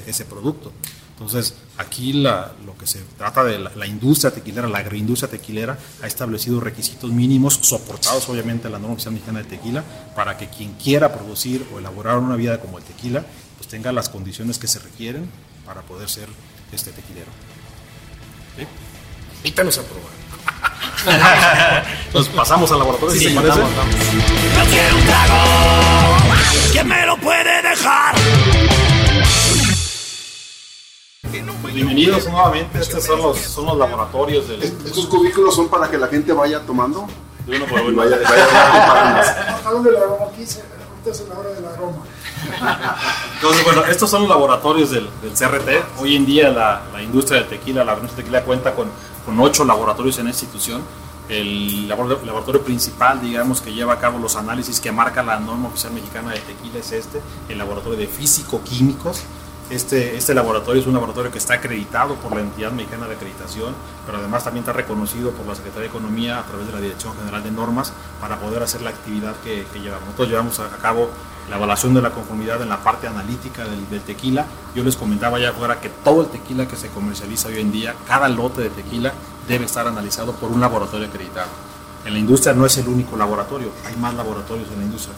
[0.05, 0.71] ese, producto.
[1.11, 6.59] Entonces, aquí lo que se trata de la, industria tequilera, la agroindustria tequilera, ha establecido
[6.59, 9.83] requisitos mínimos, soportados obviamente a la norma oficial mexicana de tequila,
[10.15, 13.25] para que quien quiera producir o elaborar una vida como el tequila,
[13.63, 15.29] pues tenga las condiciones que se requieren
[15.65, 16.27] para poder ser
[16.73, 17.31] este tequilero.
[18.57, 18.67] ¿Sí?
[19.37, 20.11] Invítanos a probar.
[22.07, 23.59] Entonces pasamos al laboratorio, si Sí, parece.
[23.59, 23.95] vamos, vamos.
[26.73, 28.15] ¿Quién me lo puede dejar?
[31.73, 34.61] Bienvenidos nuevamente, estos son los, son los laboratorios del...
[34.61, 37.07] Estos cubículos son para que la gente vaya tomando
[37.47, 37.97] de uno por y uno.
[38.03, 39.21] vaya, vaya preparando.
[39.65, 40.45] Hablando del aroma, aquí
[41.11, 42.03] es la hora del aroma.
[43.35, 45.99] Entonces, bueno, estos son los laboratorios del, CRT.
[45.99, 48.87] Hoy en día la, la industria del tequila, la industria del tequila cuenta con,
[49.25, 50.81] con ocho laboratorios en esta institución.
[51.29, 55.69] El labor- laboratorio principal, digamos, que lleva a cabo los análisis que marca la norma
[55.69, 59.21] oficial mexicana de tequila es este, el laboratorio de físico-químicos.
[59.69, 63.73] Este, este laboratorio es un laboratorio que está acreditado por la entidad mexicana de acreditación,
[64.05, 67.15] pero además también está reconocido por la Secretaría de Economía a través de la Dirección
[67.17, 70.05] General de Normas para poder hacer la actividad que, llevamos.
[70.05, 71.09] Nosotros llevamos a, cabo
[71.49, 74.45] la evaluación de la conformidad en la parte analítica del, del tequila.
[74.75, 77.95] Yo les comentaba ya afuera que todo el tequila que se comercializa hoy en día,
[78.05, 79.13] cada lote de tequila
[79.47, 81.49] debe estar analizado por un laboratorio acreditado.
[82.05, 85.15] En la industria no es el único laboratorio, hay más laboratorios en la industria.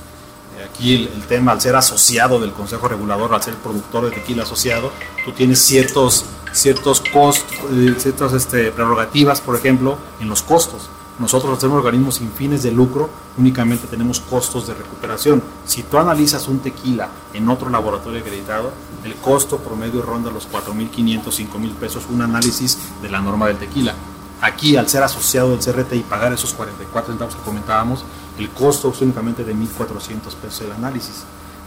[0.58, 4.12] Eh, Aquí el, el tema, al ser asociado del Consejo Regulador, al ser productor de
[4.12, 4.92] tequila asociado,
[5.24, 10.90] tú tienes ciertos, ciertos costos, eh, ciertas este, prerrogativas, por ejemplo, en los costos.
[11.18, 15.42] Nosotros, al ser un organismo sin fines de lucro, únicamente tenemos costos de recuperación.
[15.66, 18.72] Si tú analizas un tequila en otro laboratorio acreditado,
[19.06, 23.94] el costo promedio ronda los 4.500, 5.000 pesos, un análisis de la norma del tequila.
[24.42, 28.04] Aquí, al ser asociado del CRT y pagar esos 44 centavos que comentábamos,
[28.40, 31.24] el costo es únicamente de 1.400 pesos el análisis.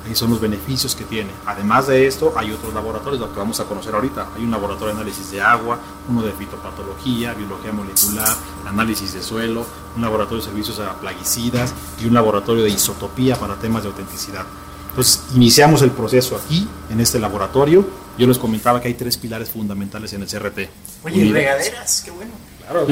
[0.07, 1.31] Ahí son los beneficios que tiene.
[1.45, 4.29] Además de esto, hay otros laboratorios, lo que vamos a conocer ahorita.
[4.37, 5.79] Hay un laboratorio de análisis de agua,
[6.09, 8.29] uno de fitopatología, biología molecular,
[8.67, 13.57] análisis de suelo, un laboratorio de servicios a plaguicidas y un laboratorio de isotopía para
[13.57, 14.45] temas de autenticidad.
[14.91, 17.85] Entonces, iniciamos el proceso aquí, en este laboratorio.
[18.17, 20.59] Yo les comentaba que hay tres pilares fundamentales en el CRT.
[21.05, 22.33] Oye, Unidad- regaderas, qué bueno.
[22.69, 22.87] Claro,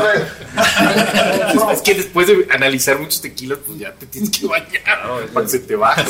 [0.00, 1.70] bueno.
[1.72, 5.50] es que después de analizar muchos tequilas, pues ya te tienes que bañar para que
[5.52, 6.04] se te baje.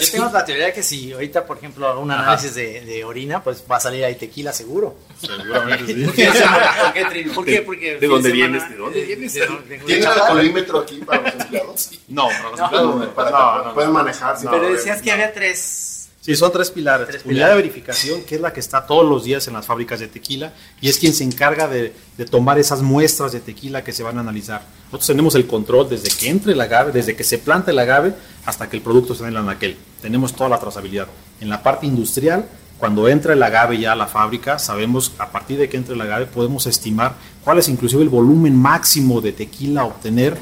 [0.00, 3.42] Yo tengo la teoría que si ahorita, por ejemplo, hago un análisis de, de orina,
[3.42, 4.96] pues va a salir ahí tequila seguro.
[5.20, 6.04] Seguramente sí.
[6.04, 7.34] ¿Por qué, ¿Por qué, Trino?
[7.34, 7.62] ¿Por qué?
[7.62, 8.70] Porque ¿De dónde semana- vienes?
[8.70, 9.34] ¿De dónde vienes?
[9.34, 11.90] de dónde- ¿Tienen el alcoholímetro aquí para los empleados?
[12.08, 13.14] No, para los No, empleados no.
[13.14, 13.74] para No, que no, no.
[13.74, 14.36] puedan manejar.
[14.42, 15.92] Pero decías que había tres.
[16.26, 17.06] Sí, son tres pilares.
[17.06, 17.56] Tres Unidad pilares.
[17.56, 20.52] de verificación, que es la que está todos los días en las fábricas de tequila
[20.80, 24.18] y es quien se encarga de, de tomar esas muestras de tequila que se van
[24.18, 24.62] a analizar.
[24.86, 28.12] Nosotros tenemos el control desde que entre el agave, desde que se planta el agave
[28.44, 29.76] hasta que el producto está en el anaquel.
[30.02, 31.06] Tenemos toda la trazabilidad.
[31.40, 32.44] En la parte industrial,
[32.78, 36.00] cuando entra el agave ya a la fábrica, sabemos a partir de que entre el
[36.00, 40.36] agave podemos estimar cuál es inclusive el volumen máximo de tequila a obtener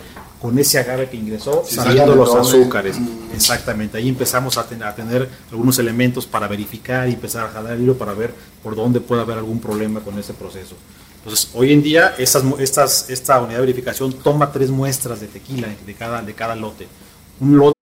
[0.45, 2.99] con ese agave que ingresó, Sí, sabiendo sacan los azúcares.
[3.33, 7.73] Exactamente, ahí empezamos a, ten- a tener algunos elementos para verificar y empezar a jalar
[7.73, 10.77] el hilo para ver por dónde puede haber algún problema con ese proceso.
[11.17, 15.69] Entonces, hoy en día, estas, estas, esta unidad de verificación toma tres muestras de tequila
[15.87, 16.89] de cada, de cada lote.
[17.41, 17.73] Un lote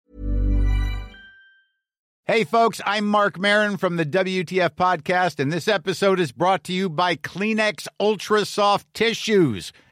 [2.24, 6.72] Hey, folks, I'm Mark Marin from the WTF Podcast, and this episode is brought to
[6.72, 9.72] you by Kleenex Ultra Soft Tissues,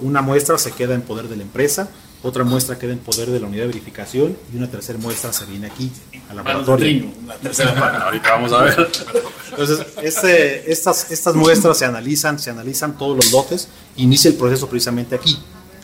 [0.00, 1.88] Una muestra se queda en poder de la empresa,
[2.24, 5.44] otra muestra queda en poder de la unidad de verificación y una tercera muestra se
[5.46, 5.92] viene aquí
[6.28, 7.04] al laboratorio.
[7.24, 7.98] La tercera parte.
[8.04, 8.88] Ahorita vamos a ver.
[9.50, 14.68] Entonces, este- estas, estas muestras se analizan, se analizan todos los lotes, inicia el proceso
[14.68, 15.38] precisamente aquí.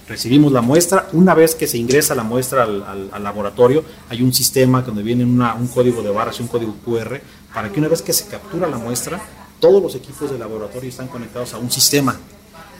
[0.08, 4.20] Recibimos la muestra, una vez que se ingresa la muestra al, al- al laboratorio, hay
[4.20, 7.20] un sistema donde viene una- un código de barras y un código QR,
[7.54, 9.22] para que una vez que se captura la muestra,
[9.60, 12.18] todos los equipos del laboratorio están conectados a un sistema.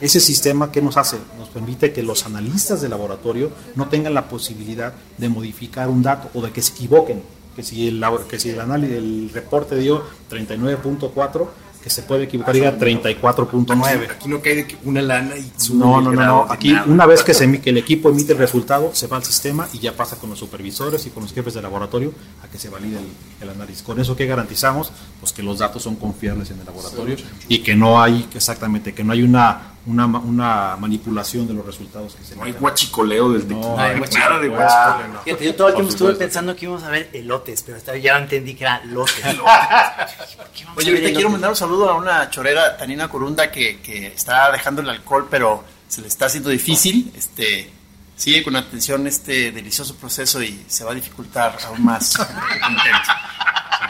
[0.03, 1.15] Ese sistema, ¿qué nos hace?
[1.39, 6.29] Nos permite que los analistas del laboratorio no tengan la posibilidad de modificar un dato
[6.33, 7.23] o de que se equivoquen.
[7.55, 11.47] Que si el, que si el, análisis, el reporte dio 39.4,
[11.81, 14.11] que se puede equivocar y diga 34.9.
[14.11, 16.45] Aquí no cae de que una lana y sube No, no, no, no.
[16.47, 19.23] de Aquí una vez que, se, que el equipo emite el resultado, se va al
[19.23, 22.11] sistema y ya pasa con los supervisores y con los jefes de laboratorio
[22.43, 23.07] a que se valide el,
[23.41, 23.83] el análisis.
[23.83, 27.15] Con eso que garantizamos, pues que los datos son confiables en el laboratorio
[27.47, 32.15] y que no hay exactamente que no hay una una, una manipulación de los resultados
[32.15, 33.59] que se No hay guachicoleo del tequila.
[33.61, 35.07] No, No hay nada de guachicoleo.
[35.13, 35.21] no.
[35.21, 38.55] Fíjate, yo todo el tiempo estuve pensando que íbamos a ver elotes, pero ya entendí
[38.55, 39.23] que era lotes.
[40.75, 44.81] Oye, ahorita quiero mandar un saludo a una chorera, Tanina Corunda, que, que está dejando
[44.81, 47.11] el alcohol, pero se le está haciendo difícil.
[47.15, 47.69] Este,
[48.15, 52.15] sigue con atención este delicioso proceso y se va a dificultar aún más.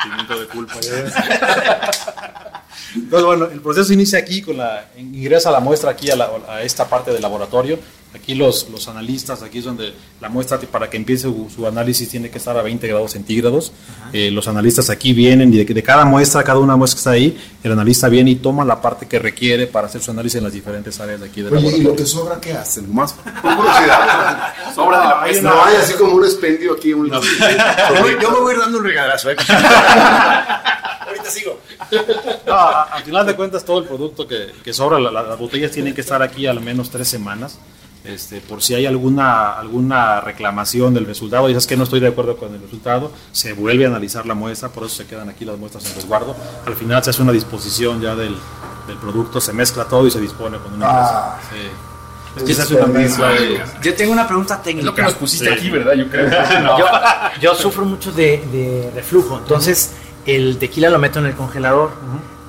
[0.04, 0.74] De culpa.
[2.96, 7.12] Entonces, bueno, el proceso inicia aquí, con la, ingresa la muestra aquí a esta parte
[7.12, 7.80] del laboratorio.
[8.16, 12.08] Aquí los, los analistas, aquí es donde la muestra, para que empiece su, su análisis,
[12.10, 13.72] tiene que estar a 20 grados centígrados.
[14.14, 17.10] Eh, los analistas aquí vienen y de, de cada muestra, cada una muestra que está
[17.12, 20.44] ahí, el analista viene y toma la parte que requiere para hacer su análisis en
[20.44, 22.94] las diferentes áreas de aquí del Oye, ¿y lo que sobra qué hacen?
[22.94, 24.54] Más curiosidad.
[24.76, 25.50] Sobra de la muestra.
[25.50, 26.94] No hay así como un expendio aquí.
[26.94, 27.10] Un...
[27.12, 29.32] yo, me- yo me voy a ir dando un regalazo.
[29.32, 29.36] ¿eh?
[31.08, 31.60] Ahorita sigo.
[32.46, 35.40] No, a- al final de cuentas, todo el producto que, que sobra, la- la- las
[35.40, 37.58] botellas tienen que estar aquí al menos tres semanas.
[38.06, 42.08] Este, por si hay alguna, alguna reclamación del resultado, y es que no estoy de
[42.10, 45.46] acuerdo con el resultado, se vuelve a analizar la muestra, por eso se quedan aquí
[45.46, 46.36] las muestras en resguardo.
[46.66, 48.36] Al final se hace una disposición ya del,
[48.88, 51.38] del producto, se mezcla todo y se dispone con una Ah.
[51.42, 51.50] mesa.
[51.56, 51.70] Sí.
[52.36, 54.80] Es que se hace una mezcla de- Yo tengo una pregunta técnica.
[54.82, 55.54] Es lo que nos pusiste Sí.
[55.54, 55.94] aquí, ¿verdad?
[55.94, 56.30] Yo creo.
[56.80, 56.86] yo,
[57.40, 59.92] yo sufro mucho de, de reflujo, entonces
[60.26, 61.92] el tequila lo meto en el congelador.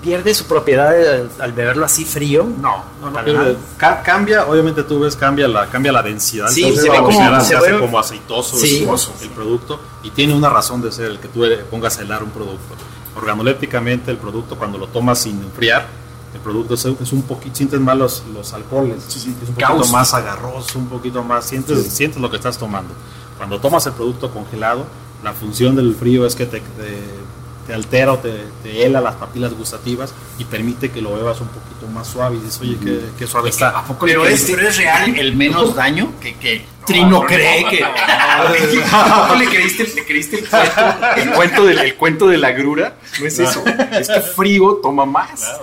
[0.05, 2.45] ¿Pierde su propiedad al, al beberlo así frío?
[2.61, 3.33] No, no, no pierde.
[3.39, 3.55] nada.
[3.79, 6.49] Ca- cambia, obviamente tú ves, cambia la, cambia la densidad.
[6.49, 7.17] Sí, entonces se ve como- se
[7.49, 8.75] se hace vuelve- como aceitoso Sí.
[8.77, 12.23] espumoso el producto y tiene una razón de ser el que tú pongas a helar
[12.23, 12.75] un producto.
[13.17, 15.87] Organolépticamente el producto cuando lo tomas sin enfriar,
[16.35, 19.97] el producto es, es un poquito, sientes más los, los alcoholes, es un poquito Cáustico.
[19.97, 22.93] más agarroso, un poquito más, sientes, sientes lo que estás tomando.
[23.39, 24.85] Cuando tomas el producto congelado,
[25.23, 27.24] la función del frío es que te, te-
[27.67, 31.49] te altera o te, te hela las papilas gustativas y permite que lo bebas un
[31.49, 33.85] poquito más suave y dices, oye, qué, qué suave está.
[34.01, 37.83] Pero es, pero es real el menos daño que, que Trino cree que.
[37.83, 40.83] ¿A poco le creíste, le creíste el cuento?
[41.17, 42.95] El cuento, del, el cuento de la grura.
[43.21, 43.63] No es eso.
[43.93, 45.61] Es que frío toma más.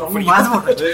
[0.00, 0.84] ¿Cómo más, borracho?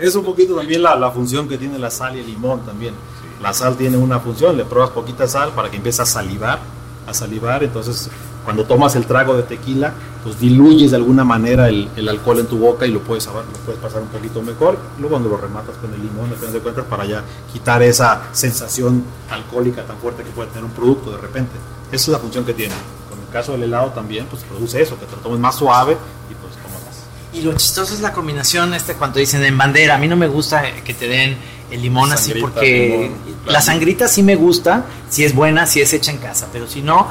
[0.00, 2.94] Es un poquito también la, la función que tiene la sal y el limón también.
[3.40, 6.60] La sal tiene una función, le pruebas poquita sal para que empiece a salivar,
[7.06, 8.08] a salivar, entonces
[8.44, 9.92] cuando tomas el trago de tequila,
[10.24, 13.44] pues diluyes de alguna manera el, el alcohol en tu boca y lo puedes, saber-
[13.44, 14.78] lo puedes pasar un poquito mejor.
[14.98, 18.22] Luego cuando lo rematas con el limón, al final de cuentas, para ya quitar esa
[18.32, 21.52] sensación alcohólica tan fuerte que puede tener un producto de repente.
[21.90, 22.74] Esa es la función que tiene.
[23.10, 25.92] Con el caso del helado también, pues produce eso, que te lo tomes más suave
[26.30, 26.96] y pues tomas más.
[27.32, 29.96] Y lo chistoso es la combinación este cuando dicen en bandera.
[29.96, 31.36] A mí no me gusta que te den
[31.70, 33.64] el limón así Sangrita, porque limón, la claro.
[33.64, 37.06] sangrita sí me gusta, si es buena, si es hecha en casa, pero si no,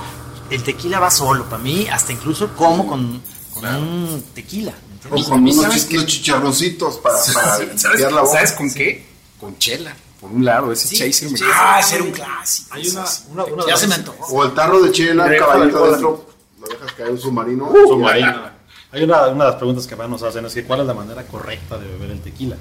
[0.51, 1.45] el tequila va solo.
[1.45, 3.21] Para mí, hasta incluso como con,
[3.53, 4.73] con un tequila.
[5.11, 5.97] ¿me O con unos, ¿sabes chi- qué?
[5.97, 8.33] unos chicharroncitos para, para ¿Sabes, la boca.
[8.33, 9.05] ¿Sabes con qué?
[9.39, 9.95] Con chela.
[10.19, 11.31] por un lado, ese Sí, chaser.
[11.31, 12.69] me- ah, ese era un clásico.
[12.75, 14.31] Hay una, una, una Ya se me antojó.
[14.35, 16.25] O el tarro de chela, Deja caballito adentro,
[16.61, 17.65] lo dejas caer en un submarino.
[17.65, 18.61] Uh, submarino.
[18.91, 20.93] Hay una, una de las preguntas que más nos hacen es que cuál es la
[20.93, 22.57] manera correcta de beber el tequila.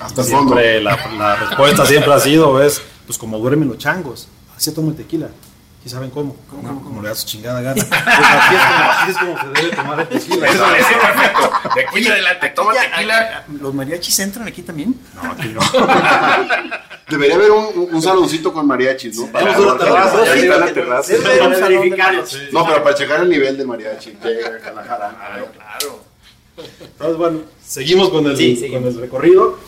[0.00, 0.90] Hasta el Siempre fondo.
[0.90, 4.96] La, la respuesta siempre ha sido es pues como duermen los changos, así tomo el
[4.96, 5.28] tequila.
[5.82, 6.36] ¿Sí saben cómo?
[6.50, 7.82] Como le da su chingada gana.
[7.88, 10.46] Pues así, es como, así es como se debe tomar el tequila.
[10.48, 10.64] Eso
[11.00, 11.52] perfecto.
[11.74, 13.44] De aquí adelante, toma tequila.
[13.60, 14.94] ¿Los mariachis entran aquí también?
[15.14, 15.60] No, aquí no.
[17.08, 19.26] Debería haber un, un saloncito con mariachis, ¿no?
[19.28, 21.12] Para Vamos a una terraza, ya sí, está la sí, terraza.
[22.52, 24.18] No, pero para checar el nivel del mariachi.
[24.22, 25.16] Llega, Guadalajara.
[25.54, 26.04] Claro.
[26.80, 28.82] Entonces, bueno, seguimos con el, Sí, seguimos.
[28.82, 29.58] con el recorrido.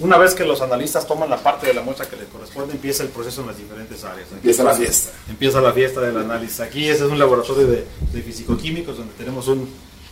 [0.00, 3.02] Una vez que los analistas toman la parte de la muestra que les corresponde, empieza
[3.02, 4.26] el proceso en las diferentes áreas.
[4.28, 5.10] Aquí Empieza la fiesta.
[5.28, 6.60] Empieza la fiesta del análisis.
[6.60, 9.68] Aquí ese es un laboratorio de, de fisicoquímicos donde tenemos un,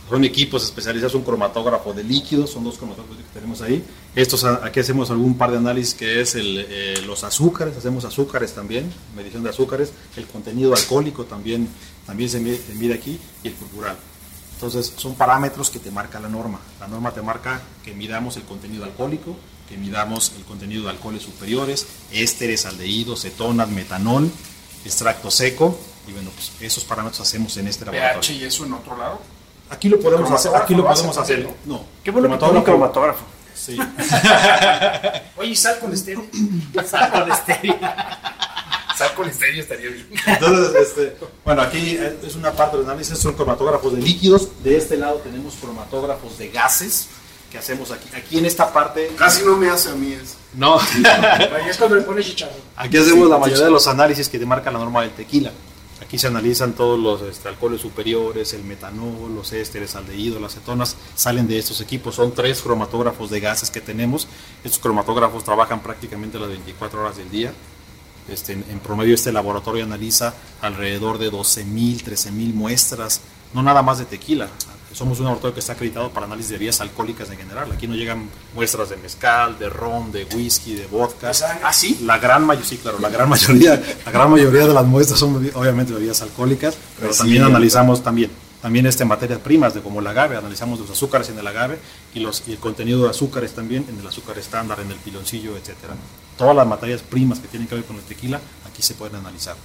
[0.07, 3.83] son equipos especializados, un cromatógrafo de líquidos, son dos cromatógrafos que tenemos ahí.
[4.15, 8.05] Estos, a- aquí hacemos algún par de análisis que es el, eh, los azúcares, hacemos
[8.05, 11.67] azúcares también, medición de azúcares, el contenido alcohólico también,
[12.05, 13.97] también se mide, se mide aquí y el cultural.
[14.53, 16.59] Entonces, son parámetros que te marca la norma.
[16.79, 19.35] La norma te marca que midamos el contenido alcohólico,
[19.67, 24.29] que midamos el contenido de alcoholes superiores, ésteres, aldehídos, cetonas, metanol,
[24.83, 25.77] extracto seco.
[26.07, 28.37] Y bueno, pues esos parámetros hacemos en este pH laboratorio.
[28.37, 29.19] y eso en otro lado.
[29.69, 30.55] Aquí lo podemos hacer.
[30.55, 31.49] Aquí lo cromatógrafo podemos hacer.
[31.65, 31.83] No.
[32.03, 33.25] Qué bueno que pone un cromatógrafo.
[33.55, 33.77] Sí.
[35.37, 36.25] Oye, ¿y sal con estéreo.
[36.85, 37.75] Sal con estéreo.
[38.95, 40.07] Sal con estéreo estaría bien.
[40.27, 44.63] Entonces, este, bueno, aquí es una parte del análisis, son cromatógrafos de líquidos.
[44.63, 47.07] De este lado tenemos cromatógrafos de gases
[47.51, 48.09] que hacemos aquí.
[48.15, 49.11] Aquí en esta parte.
[49.17, 50.35] Casi no me hace a mí eso.
[50.53, 50.79] No.
[51.05, 52.55] Ahí es cuando le pones chicharrón.
[52.75, 55.51] Aquí hacemos la mayoría de los análisis que te marca la norma del tequila.
[56.01, 60.97] Aquí se analizan todos los este, alcoholes superiores, el metanol, los ésteres, aldehídos, las cetonas,
[61.15, 62.15] salen de estos equipos.
[62.15, 64.27] Son tres cromatógrafos de gases que tenemos.
[64.63, 67.53] Estos cromatógrafos trabajan prácticamente las 24 horas del día.
[68.27, 73.21] Este, en, en promedio este laboratorio analiza alrededor de 12.000, 13.000 muestras,
[73.53, 74.49] no nada más de tequila.
[74.93, 77.69] Somos un laboratorio que está acreditado para análisis de bebidas alcohólicas en general.
[77.71, 81.31] Aquí no llegan muestras de mezcal, de ron, de whisky, de vodka.
[81.63, 81.99] ¿Ah, sí?
[82.03, 85.35] La gran mayoría, sí, claro, la gran mayoría, la gran mayoría de las muestras son
[85.53, 87.49] obviamente bebidas alcohólicas, pero Pues también sí.
[87.49, 91.45] analizamos también, también este materias primas de como el agave, analizamos los azúcares en el
[91.45, 91.77] agave
[92.13, 95.57] y los y el contenido de azúcares también en el azúcar estándar, en el piloncillo,
[95.57, 95.93] etcétera.
[96.37, 99.55] Todas las materias primas que tienen que ver con el tequila aquí se pueden analizar.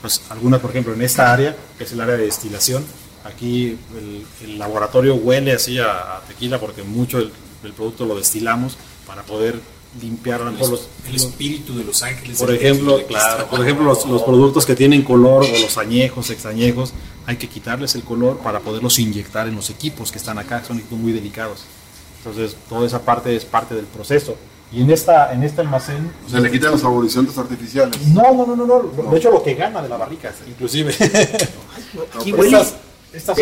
[0.00, 2.84] Pues algunas, por ejemplo, en esta área, que es el área de destilación,
[3.24, 8.16] aquí el, el laboratorio huele así a, a tequila porque mucho del del producto lo
[8.16, 8.76] destilamos
[9.06, 9.60] para poder
[10.00, 12.38] limpiar a lo mejor los, El espíritu de los ángeles.
[12.38, 16.92] por ejemplo, claro, por ejemplo los, los productos que tienen color o los añejos, extrañejos,
[17.26, 20.78] hay que quitarles el color para poderlos inyectar en los equipos que están acá, son
[20.78, 21.64] equipos muy delicados.
[22.18, 24.36] Entonces, toda esa parte es parte del proceso.
[24.70, 27.98] Y en esta en este almacén O sea, le quitan los saborizantes artificiales.
[28.08, 30.94] no, no, no, no, no, de hecho lo que gana de la barrica, inclusive.
[32.20, 32.42] Aquí Pero
[33.12, 33.32] Este,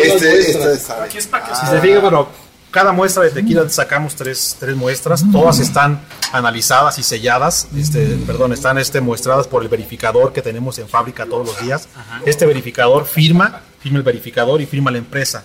[0.51, 2.27] esta es Aquí es para que Si se fijan, bueno,
[2.71, 6.01] cada muestra de tequila sacamos tres, tres muestras, todas están
[6.31, 11.25] analizadas y selladas, este, perdón, están este, muestradas por el verificador que tenemos en fábrica
[11.25, 11.87] todos los días.
[12.25, 15.43] Este verificador firma, firma el verificador y firma la empresa.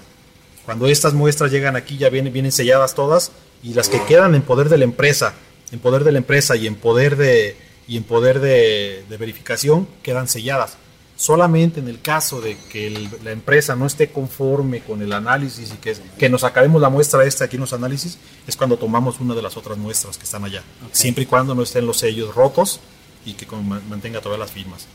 [0.64, 3.30] Cuando estas muestras llegan aquí ya vienen, vienen selladas todas
[3.62, 5.32] y las que quedan en poder de la empresa,
[5.70, 7.56] en poder de la empresa y en poder de,
[7.86, 10.76] y en poder de, de verificación quedan selladas.
[11.16, 15.70] Solamente en el caso de que el- la empresa no esté conforme con el análisis
[15.72, 19.20] y que, que nos acabemos la muestra esta aquí en los análisis, es cuando tomamos
[19.20, 20.62] una de las otras muestras que están allá.
[20.90, 22.80] Siempre y cuando no estén los sellos rotos
[23.24, 24.86] y que con- mantenga todas las firmas.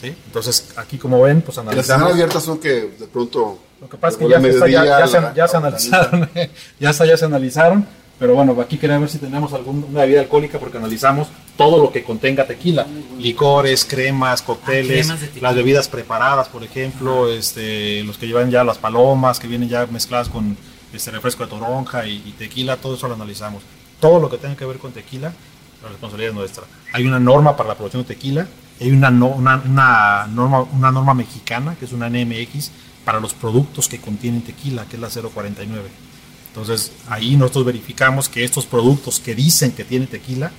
[0.00, 0.14] ¿Sí?
[0.26, 2.12] Entonces, aquí como ven, pues Y las analizamos.
[2.12, 3.58] abiertas son que de pronto.
[3.80, 6.30] Lo que pasa es que ya, se, ya- ya se, la- ya se analizaron,
[6.78, 7.86] ya, está- ya se analizaron,
[8.18, 12.02] pero bueno, aquí quería ver si tenemos alguna bebida alcohólica porque analizamos todo lo que
[12.04, 12.86] contenga tequila,
[13.18, 18.78] licores, cremas, cócteles, cremas las bebidas preparadas, por ejemplo, este, los que llevan ya las
[18.78, 20.56] palomas, que vienen ya mezcladas con
[20.92, 23.62] este refresco de toronja y, y tequila, todo eso lo analizamos.
[24.00, 25.32] Todo lo que tenga que ver con tequila,
[25.82, 26.64] la responsabilidad es nuestra.
[26.92, 28.46] Hay una norma para la producción de tequila,
[28.80, 32.70] hay una, no- una, una norma, una norma mexicana, que es una NMX,
[33.04, 35.88] para los productos que contienen tequila, que es la 049.
[36.56, 40.52] Entonces, ahí nosotros verificamos que estos productos que dicen que tienen tequila,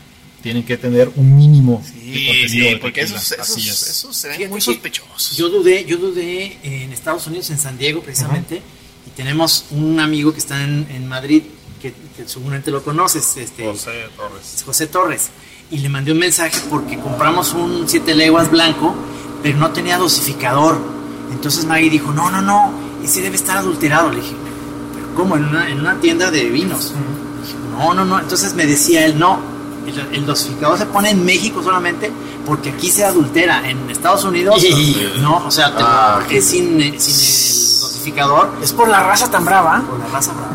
[0.43, 3.17] tienen que tener un mínimo de Sí, contenido sí, de porque tequila.
[3.17, 3.81] esos, esos, Así es.
[3.89, 5.37] esos se ven muy sospechosos.
[5.37, 8.61] Yo dudé, yo dudé en Estados Unidos, en San Diego precisamente,
[9.07, 11.43] y tenemos un amigo que está en, en Madrid,
[11.81, 14.63] que, que seguramente lo conoces, este, José Torres.
[14.65, 15.29] José Torres,
[15.71, 18.93] y le mandé un mensaje porque compramos un siete leguas blanco,
[19.41, 20.77] pero no tenía dosificador.
[21.31, 22.71] Entonces Maggie dijo, no, no, no,
[23.03, 24.11] ese debe estar adulterado.
[24.11, 24.35] Le dije,
[25.15, 25.35] ¿cómo?
[25.37, 26.93] En una, en una tienda de vinos.
[27.77, 28.19] No, no, no.
[28.19, 29.39] Entonces me decía él, no,
[29.87, 32.11] el, el dosificador se pone en México solamente
[32.45, 33.67] porque aquí se adultera.
[33.69, 34.63] En Estados Unidos,
[35.21, 38.49] no, o sea, te- Ah, es sin, eh, sin el dosificador.
[38.61, 39.81] Es por la raza tan brava.
[39.89, 40.53] Por la raza brava.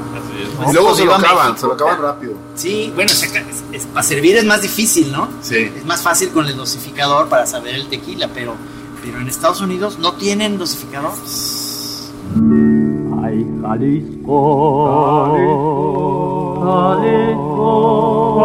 [0.69, 2.35] Y luego se lo acaban, se lo acaban rápido.
[2.55, 3.23] Sí, bueno, es-
[3.73, 5.29] es- para servir es más difícil, ¿no?
[5.43, 5.57] Sí.
[5.77, 8.55] Es más fácil con el dosificador para saber el tequila, pero,
[9.03, 11.13] pero en Estados Unidos no tienen dosificador.
[13.63, 14.39] Jalisco,
[16.63, 18.41] Jalisco,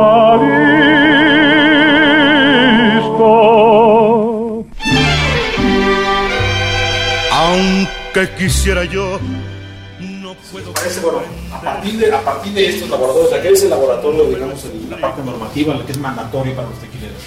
[3.75, 4.65] Jalisco.
[7.31, 9.19] Aunque quisiera yo,
[9.99, 10.71] no puedo.
[10.73, 11.19] Parece, bueno,
[11.53, 14.97] a partir de, a partir de estos laboratorios, aquel es el laboratorio, digamos, el- la
[14.97, 17.17] parte normativa, la que es mandatoria para los tequileros.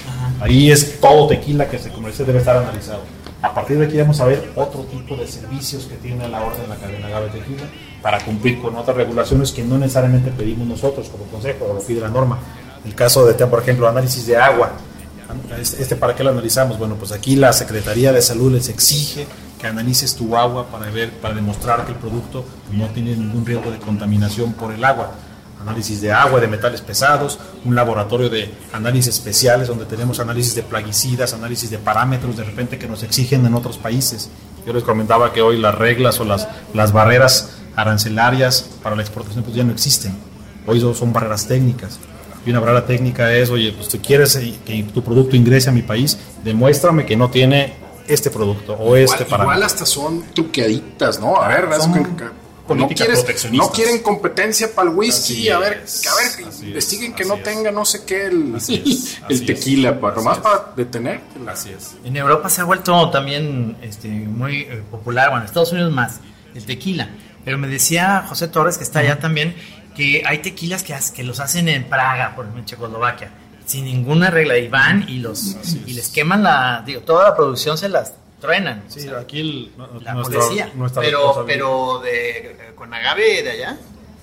[0.41, 3.03] Ahí es todo tequila que se comercia debe estar analizado.
[3.41, 6.62] A partir de aquí vamos a ver otro tipo de servicios que tiene la orden
[6.62, 7.62] de la cadena agave tequila
[8.03, 12.01] para cumplir con otras regulaciones que no necesariamente pedimos nosotros como consejo o lo pide
[12.01, 12.39] la norma.
[12.84, 14.72] El caso de, por ejemplo, análisis de agua.
[15.61, 16.78] Este, ¿Para qué lo analizamos?
[16.78, 19.26] Bueno, pues aquí la Secretaría de Salud les exige
[19.61, 23.70] que analices tu agua para ver, para demostrar que el producto no tiene ningún riesgo
[23.70, 25.12] de contaminación por el agua.
[25.61, 30.62] Análisis de agua, de metales pesados, un laboratorio de análisis especiales donde tenemos análisis de
[30.62, 34.30] plaguicidas, análisis de parámetros de repente que nos exigen en otros países.
[34.66, 39.42] Yo les comentaba que hoy las reglas o las, las barreras arancelarias para la exportación
[39.44, 40.12] pues ya no existen.
[40.66, 41.98] Hoy son- barreras técnicas.
[42.46, 45.72] Y una barrera técnica es, oye, pues si quieres eh, que tu producto ingrese a
[45.72, 47.74] mi país, demuéstrame que no tiene
[48.06, 51.36] este producto o este igual, para igual hasta son truqueaditas, ¿no?
[51.42, 51.92] A ver, Son
[52.75, 53.69] que- no, quieres, proteccionistas.
[53.69, 57.35] no quieren competencia para el whisky, Así a ver, es, a ver, investiguen que no
[57.35, 57.43] es.
[57.43, 60.39] tenga no sé qué el, Así es, el así tequila, es, para, es.
[60.39, 61.21] para detener.
[61.49, 61.95] Así es.
[62.05, 66.21] En Europa se ha vuelto también este, muy eh, popular, bueno, en Estados Unidos más,
[66.55, 67.09] el tequila.
[67.45, 69.55] Pero me decía José Torres, que está allá también,
[69.97, 73.31] que hay tequilas que, que los hacen en Praga, por ejemplo, en Checoslovaquia,
[73.64, 74.59] sin ninguna regla.
[74.59, 75.57] Y van y, los,
[75.87, 78.84] y les queman la, digo, toda la producción se las truenan.
[78.89, 79.72] Sí, aquí el-
[80.05, 80.72] la nuestra- policía.
[80.74, 83.76] nuestra pero, pero de, con agave de allá,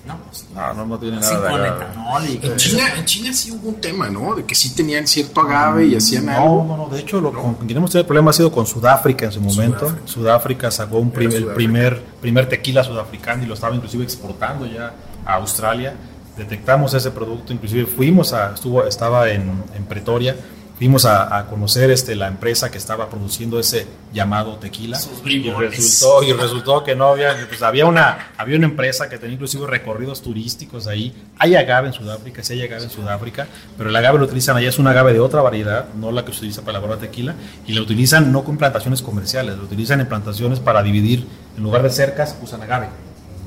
[0.06, 2.28] no, pues, No, no, no tiene nada de agave.
[2.40, 4.34] y En China, en China sí hubo un tema, ¿no?
[4.36, 6.64] De que sí tenían cierto agave y hacían algo.
[6.64, 6.94] No, no, no.
[6.94, 9.40] De hecho, lo con quien hemos tenido el problema ha sido con Sudáfrica en su
[9.40, 9.92] momento.
[10.04, 14.94] Sudáfrica, sacó un prim- el primer, primer tequila sudafricano y lo estaba inclusive exportando ya
[15.26, 15.94] a Australia.
[16.36, 20.36] Detectamos ese producto, inclusive fuimos a, estuvo, estaba en, en Pretoria,
[20.78, 24.98] fuimos a, a conocer este, la empresa que estaba produciendo ese llamado tequila.
[25.24, 29.34] Y resultó, y resultó que no había, pues había una, había una empresa que tenía
[29.34, 31.14] inclusive recorridos turísticos ahí.
[31.38, 33.46] Hay agave en Sudáfrica, sí hay agave en Sudáfrica,
[33.78, 36.32] pero el agave lo utilizan allá, es un agave de otra variedad, no la que
[36.32, 37.34] se utiliza para elaborar tequila,
[37.66, 41.82] y lo utilizan no con plantaciones comerciales, lo utilizan en plantaciones para dividir, en lugar
[41.82, 42.88] de cercas, usan agave.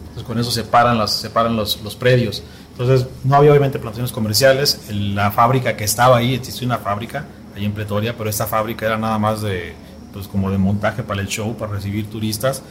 [0.02, 2.44] Entonces con eso separan, las, separan los, los predios.
[2.80, 4.80] Entonces no había obviamente plantaciones comerciales.
[4.90, 7.26] El- la fábrica que estaba ahí, existía una fábrica
[7.56, 9.74] ahí en Pretoria, pero esta fábrica era nada más de,
[10.14, 12.62] pues como de montaje para el show, para recibir turistas.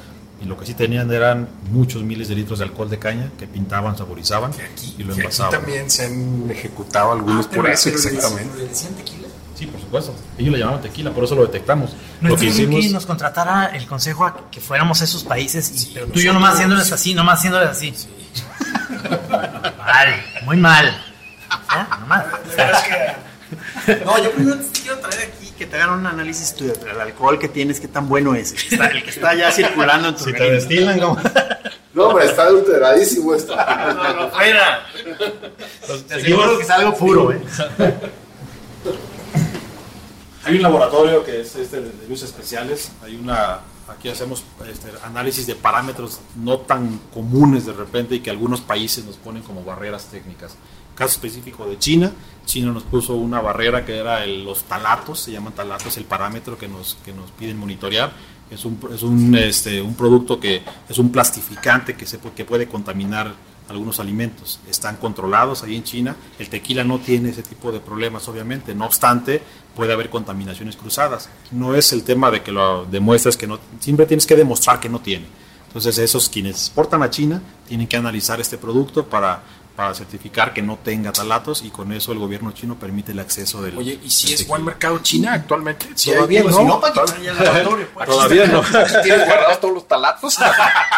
[0.43, 3.47] Y lo que sí tenían eran muchos miles de litros de alcohol de caña que
[3.47, 4.53] pintaban, saborizaban
[4.97, 5.51] y lo Y aquí envasaban.
[5.53, 8.57] también se han ejecutado algunos Ah, por eso, exactamente.
[8.57, 9.29] ¿Le decían tequila?
[9.57, 10.15] Sí, por supuesto.
[10.39, 11.91] Ellos le llamaban tequila, por eso lo detectamos.
[12.21, 15.25] No lo que entiendo hicimos, que nos contratara el consejo a que fuéramos a esos
[15.25, 17.93] países, y, pero tú y yo nomás haciéndoles así, nomás haciéndoles así.
[19.79, 21.05] Mal, muy mal.
[21.71, 21.99] ¿Ya?
[22.01, 22.25] Nomás.
[24.05, 27.39] No, yo primero te quiero traer aquí que te hagan un análisis tuyo del alcohol
[27.39, 28.53] que tienes, qué tan bueno es.
[28.53, 31.19] El que está, el que está ya circulando en tu si te destilan como...
[31.95, 33.57] No, hombre, está adulteradísimo esto.
[33.57, 34.87] No, no, fuera.
[36.07, 37.41] Te aseguro que es algo puro, ¿eh?
[40.45, 42.93] Hay un laboratorio que es este de luz especiales.
[43.03, 43.59] Hay una,
[43.89, 49.05] aquí hacemos este, análisis de parámetros no tan comunes de repente y que algunos países
[49.05, 50.57] nos ponen como barreras técnicas.
[50.95, 52.13] Caso específico de China,
[52.45, 56.67] China nos puso una barrera que era los talatos, se llaman talatos, el parámetro que
[56.67, 58.13] nos, que nos piden monitorear.
[58.51, 62.67] Es un, es un, este, un producto que es un plastificante que, se, que puede
[62.67, 63.35] contaminar
[63.69, 64.61] algunos alimentos.
[64.69, 66.17] Están controlados ahí en China.
[66.39, 68.75] El tequila no tiene ese tipo de problemas, obviamente.
[68.75, 69.43] No obstante,
[69.77, 71.29] puede haber contaminaciones cruzadas.
[71.51, 74.89] No es el tema de que lo demuestres que no, siempre tienes que demostrar que
[74.89, 75.27] no tiene.
[75.69, 79.43] Entonces, esos quienes exportan a China tienen que analizar este producto para,
[79.79, 83.63] para certificar que no tenga talatos y con eso el gobierno chino permite el acceso
[83.63, 83.79] del.
[83.79, 84.49] Oye, ¿y si es tequila.
[84.49, 85.87] buen mercado China actualmente?
[85.95, 86.51] Sí, Todavía no.
[86.51, 88.09] todavía- pues.
[88.09, 88.61] Todavía no.
[89.05, 90.37] ¿Tienes guardados todos los talatos?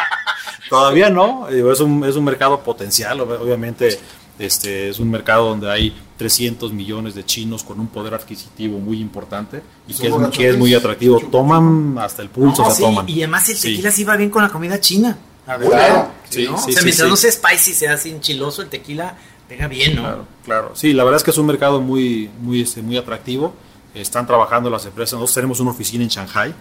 [0.70, 3.98] Todavía no, es un, es un mercado potencial, ob- obviamente
[4.38, 8.98] este, es un mercado donde hay 300 millones de chinos con un poder adquisitivo muy
[8.98, 11.20] importante y que es, Son que es muy atractivo.
[11.30, 13.06] Toman hasta el pulso, No, se sí, toman.
[13.08, 13.68] y además el Sí.
[13.72, 15.18] tequila sí va bien con la comida china.
[15.58, 16.58] Claro, sí, ¿no?
[16.58, 19.16] sí, o sea, sí, mientras no sea spicy, sea así enchiloso, el tequila
[19.48, 20.02] pega bien, ¿no?
[20.02, 20.72] Claro, claro.
[20.74, 23.54] Sí, la verdad es que es un mercado muy, muy, este, muy atractivo.
[23.94, 25.14] Están trabajando las empresas.
[25.14, 26.54] Nosotros tenemos una oficina en Shanghai.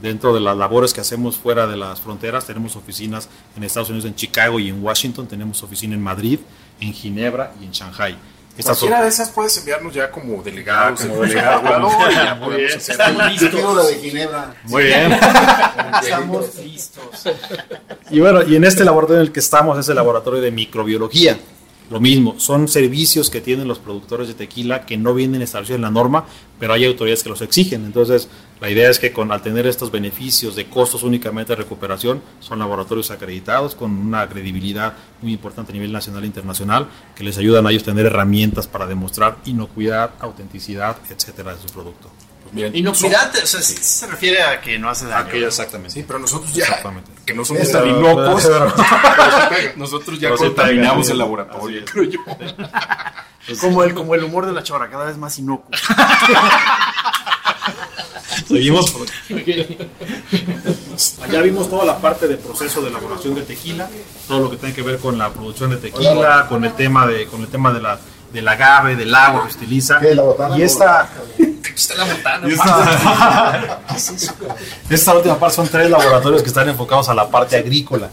[0.00, 4.04] Dentro de las labores que hacemos fuera de las fronteras, tenemos oficinas en Estados Unidos,
[4.06, 5.26] en Chicago y en Washington.
[5.26, 6.38] Tenemos oficina en Madrid,
[6.80, 8.16] en Ginebra y en Shanghai.
[8.56, 11.02] Estas Cualquiera de esas puedes enviarnos ya como delegados.
[11.02, 11.62] como delegado,
[12.10, 12.66] ya bien.
[12.66, 13.88] hacer Estamos listos.
[13.88, 14.54] De Ginebra.
[14.64, 15.12] Muy bien.
[16.02, 17.28] Estamos listos.
[18.10, 21.38] Y bueno, y en este laboratorio en el que estamos es el laboratorio de microbiología.
[21.88, 25.82] Lo mismo, son servicios que tienen los productores de tequila que no vienen establecidos en
[25.82, 26.24] la norma,
[26.58, 27.84] pero hay autoridades que los exigen.
[27.84, 28.28] Entonces,
[28.60, 32.58] la idea es que con, al tener estos beneficios de costos únicamente de recuperación, son
[32.58, 37.64] laboratorios acreditados con una credibilidad muy importante a nivel nacional e internacional, que les ayudan
[37.66, 42.10] a ellos tener herramientas para demostrar inocuidad, autenticidad, etcétera, de su producto.
[42.72, 45.32] Inocuidad, o sea, sí, se refiere a que no hace daño.
[45.46, 45.92] exactamente.
[45.94, 47.10] Sí, pero nosotros ya, Exactamente.
[47.24, 48.72] que no somos tan inocuos, pero-
[49.76, 52.20] nosotros ya Pero contaminamos el laboratorio, creo yo.
[53.60, 55.70] Como el, como el humor de la chora, cada vez más inocuo.
[58.48, 58.90] Seguimos.
[58.92, 59.06] por-
[61.24, 63.88] Allá vimos toda la parte del proceso de elaboración de tequila,
[64.28, 67.26] todo lo que tiene que ver con la producción de tequila, con el tema de,
[67.26, 67.98] con el tema de la
[68.32, 70.00] del agave, del agua que se utiliza.
[70.56, 71.08] Y esta,
[71.76, 72.48] Está la botana.
[72.48, 73.78] y esta,
[74.90, 78.08] esta última parte son tres laboratorios que están enfocados a la parte agrícola.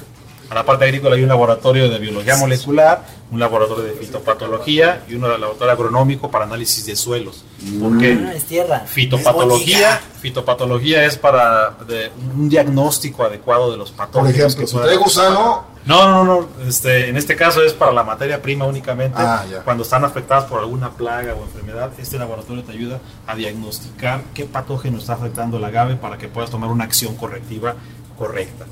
[0.54, 5.16] A la parte agrícola hay un laboratorio de biología molecular, un laboratorio de fitopatología y
[5.16, 7.44] un laboratorio agronómico para análisis de suelos.
[7.82, 8.24] ¿Por qué?
[8.24, 8.82] Ah, es tierra.
[8.82, 14.36] Fitopatología, fitopatología es para de- un diagnóstico adecuado de los Por patógenos.
[14.38, 17.92] ejemplo, que si trae gusano, No, no, no, no, Este, en este caso es para
[17.92, 19.18] la materia prima únicamente.
[19.20, 19.64] Ah, ya.
[19.64, 24.46] Cuando están afectadas por alguna plaga o enfermedad, este laboratorio te ayuda a diagnosticar qué
[24.46, 27.74] patógeno está afectando el agave para que puedas tomar una acción correctiva
[28.20, 28.66] correcta.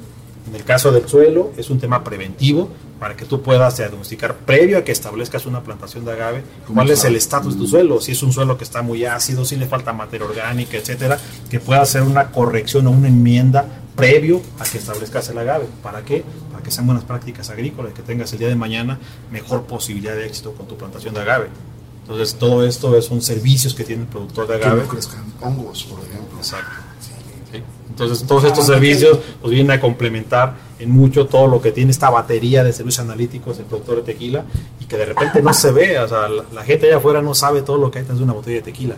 [0.48, 2.70] En el caso del suelo, es un tema preventivo
[3.00, 7.04] para que tú puedas diagnosticar previo a que establezcas una plantación de agave cuál es
[7.04, 9.66] el estatus de tu suelo, si es un suelo que está muy ácido, si le
[9.66, 11.18] falta materia orgánica, etcétera,
[11.50, 13.66] que pueda hacer una corrección o una enmienda
[13.96, 15.66] previo a que establezcas el agave.
[15.82, 16.24] ¿Para qué?
[16.52, 19.00] Para que sean buenas prácticas agrícolas, que tengas el día de mañana
[19.32, 21.48] mejor posibilidad de éxito con tu plantación de agave.
[22.02, 24.84] Entonces, todo esto son servicios que tiene el productor de que agave.
[24.84, 26.38] no crezcan hongos, por ejemplo.
[26.38, 26.91] Exacto.
[28.02, 32.10] Entonces, todos estos servicios pues, vienen a complementar en mucho todo lo que tiene esta
[32.10, 34.44] batería de servicios analíticos del productor de tequila
[34.80, 36.00] y que de repente no se ve.
[36.00, 38.24] O sea, la, la gente allá afuera no sabe todo lo que hay detrás de
[38.24, 38.96] una botella de tequila.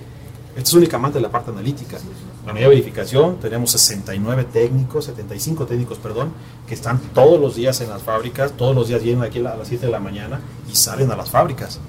[0.56, 1.97] Esto es únicamente la parte analítica.
[2.45, 6.32] La medida de verificación, tenemos 69 técnicos, 75 técnicos, perdón,
[6.66, 9.68] que están todos los días en las fábricas, todos los días vienen aquí a las
[9.68, 10.39] 7 de la mañana
[10.72, 11.82] y salen a las fábricas.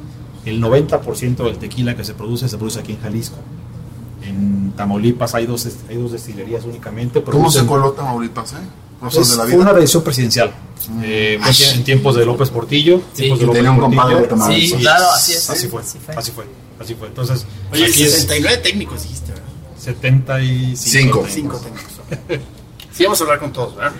[0.44, 3.36] El 90% del tequila que se produce se produce aquí en Jalisco.
[4.24, 7.22] En Tamaulipas hay dos, hay dos destilerías únicamente.
[7.22, 8.56] ¿Cómo se coló Tamaulipas, eh?
[8.56, 9.56] De la fue vida.
[9.58, 10.52] una decisión presidencial.
[11.02, 13.00] Eh, fue Ah, en tiempos de López Portillo.
[13.14, 14.00] tiempos de y López tenía un Portillo.
[14.02, 14.78] compadre de Tamaulipas.
[14.78, 15.50] Sí, claro, así es.
[15.50, 16.14] Así fue, Así fue.
[16.16, 16.44] así fue,
[16.80, 17.08] así fue.
[17.08, 19.46] Entonces, Oye, aquí es 69 técnicos dijiste, ¿verdad?
[19.78, 20.76] 75.
[20.76, 21.26] Cinco.
[21.28, 21.92] Cinco técnicos.
[22.94, 23.92] Sí, vamos a hablar con todos, ¿verdad?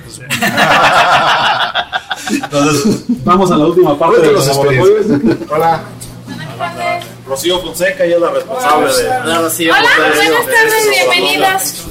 [2.45, 5.07] Entonces, vamos a la última parte de los laboratorios.
[5.51, 5.83] Hola.
[7.27, 9.09] Rocío Fonseca, ella es la responsable de.
[9.09, 9.73] Hola, Rocío.
[9.73, 9.97] Hola, de-
[10.31, 11.85] buenas de- tardes, de- bienvenidos.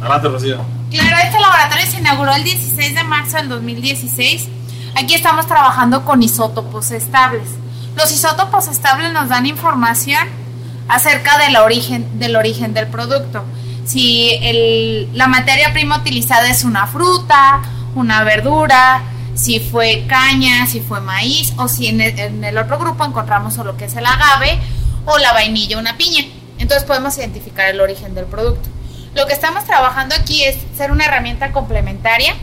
[0.00, 0.64] Adelante, Rocío.
[0.90, 4.48] Claro, este laboratorio se inauguró el 16 de marzo del 2016.
[4.94, 7.48] Aquí estamos trabajando con isótopos estables.
[7.96, 10.28] Los isótopos estables nos dan información
[10.88, 13.42] acerca del origen del, origen del producto.
[13.84, 17.62] Si el- la materia prima utilizada es una fruta,
[17.94, 19.02] una verdura,
[19.34, 23.86] si fue caña, si fue maíz, o si en el, otro grupo encontramos solo que
[23.86, 24.58] es el agave
[25.04, 26.24] o la vainilla, una piña.
[26.58, 28.68] Entonces podemos identificar el origen del producto.
[29.14, 32.34] Lo que estamos trabajando aquí es ser una herramienta complementaria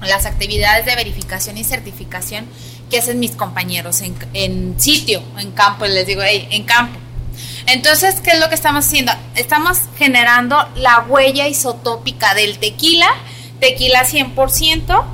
[0.00, 2.46] a las actividades de verificación y certificación
[2.90, 6.98] que hacen mis compañeros en, en sitio, en campo, les digo, "Ey, en campo.
[7.66, 9.12] Entonces, ¿qué es lo que estamos haciendo?
[9.34, 13.08] Estamos generando la huella isotópica del tequila,
[13.60, 15.04] tequila 100%,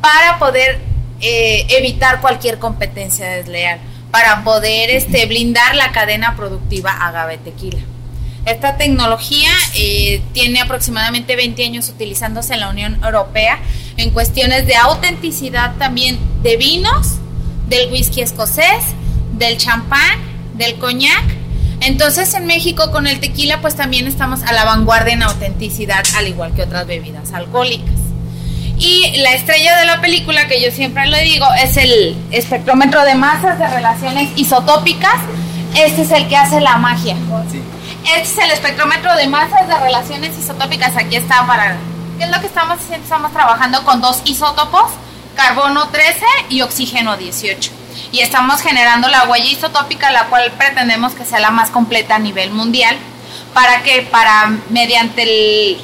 [0.00, 0.78] para poder
[1.20, 3.78] eh, evitar cualquier competencia desleal,
[4.10, 7.80] para poder este, blindar la cadena productiva agave tequila.
[8.46, 13.58] Esta tecnología eh, tiene aproximadamente 20 años utilizándose en la Unión Europea
[13.98, 17.16] en cuestiones de autenticidad también de vinos,
[17.68, 18.84] del whisky escocés,
[19.34, 20.18] del champán,
[20.54, 21.24] del coñac.
[21.82, 26.28] Entonces en México con el tequila pues también estamos a la vanguardia en autenticidad al
[26.28, 28.09] igual que otras bebidas alcohólicas.
[28.80, 33.14] Y la estrella de la película, que yo siempre le digo, es el espectrómetro de
[33.14, 35.16] masas de relaciones isotópicas.
[35.76, 37.14] Este es el que hace la magia.
[38.16, 40.96] Este es el espectrómetro de masas de relaciones isotópicas.
[40.96, 41.76] Aquí está para...
[42.18, 43.04] ¿Qué es lo que estamos haciendo?
[43.04, 44.90] Estamos trabajando con dos isótopos,
[45.36, 47.70] carbono 13 y oxígeno 18.
[48.12, 52.18] y estamos generando la huella isotópica, la cual pretendemos que sea la más completa a
[52.18, 52.96] nivel mundial,
[53.52, 55.78] para que para mediante el-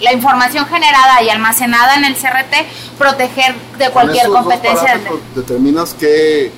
[0.00, 4.82] la información generada y almacenada en el CRT proteger de cualquier Con esos dos competencia.
[4.88, 6.52] parámetros determinas qué,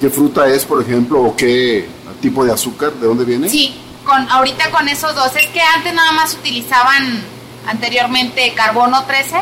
[0.00, 1.88] qué fruta es, por ejemplo, o qué
[2.20, 3.48] tipo de azúcar, de dónde viene.
[3.48, 3.74] Sí,
[4.04, 5.34] con ahorita con esos dos.
[5.36, 7.22] Es que antes nada más utilizaban
[7.66, 9.36] anteriormente carbono 13,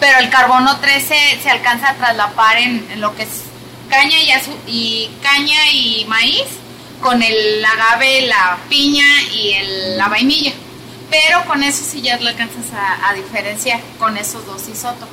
[0.00, 3.28] pero el carbono 13 se alcanza a traslapar en, en lo que es
[3.90, 6.44] caña y, azu- y caña y maíz
[7.02, 10.52] con el agave, la piña y el- la vainilla.
[11.12, 15.08] Pero con eso sí ya lo alcanzas a, a diferenciar con esos dos isótopos.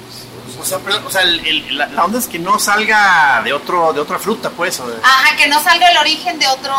[0.60, 3.54] O sea, pero- o sea, el- el- la, la onda es que no salga de
[3.54, 4.80] otro de otra fruta, pues.
[4.80, 6.74] o de- Ajá, que no salga el origen de otro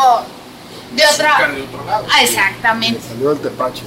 [0.93, 2.07] de otra de otro lado.
[2.13, 3.01] Ah, exactamente.
[3.07, 3.83] Salió del tepache.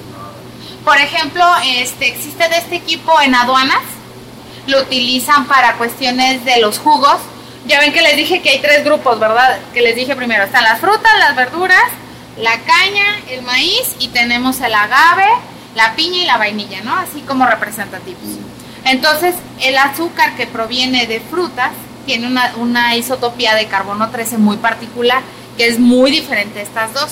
[0.85, 3.81] Por ejemplo, este existe de este equipo en aduanas.
[4.67, 7.17] Lo utilizan para cuestiones de los jugos.
[7.65, 9.59] Ya ven que les dije que hay tres grupos, ¿verdad?
[9.73, 11.83] Que les dije primero, están las frutas, las verduras,
[12.37, 15.27] la caña, el maíz y tenemos el agave,
[15.75, 16.95] la piña y la vainilla, ¿no?
[16.95, 18.21] Así como representativos.
[18.85, 21.71] Entonces, el azúcar que proviene de frutas
[22.05, 25.21] tiene una, una isotopía de carbono 13 muy particular,
[25.57, 27.11] que es muy diferente a estas dos.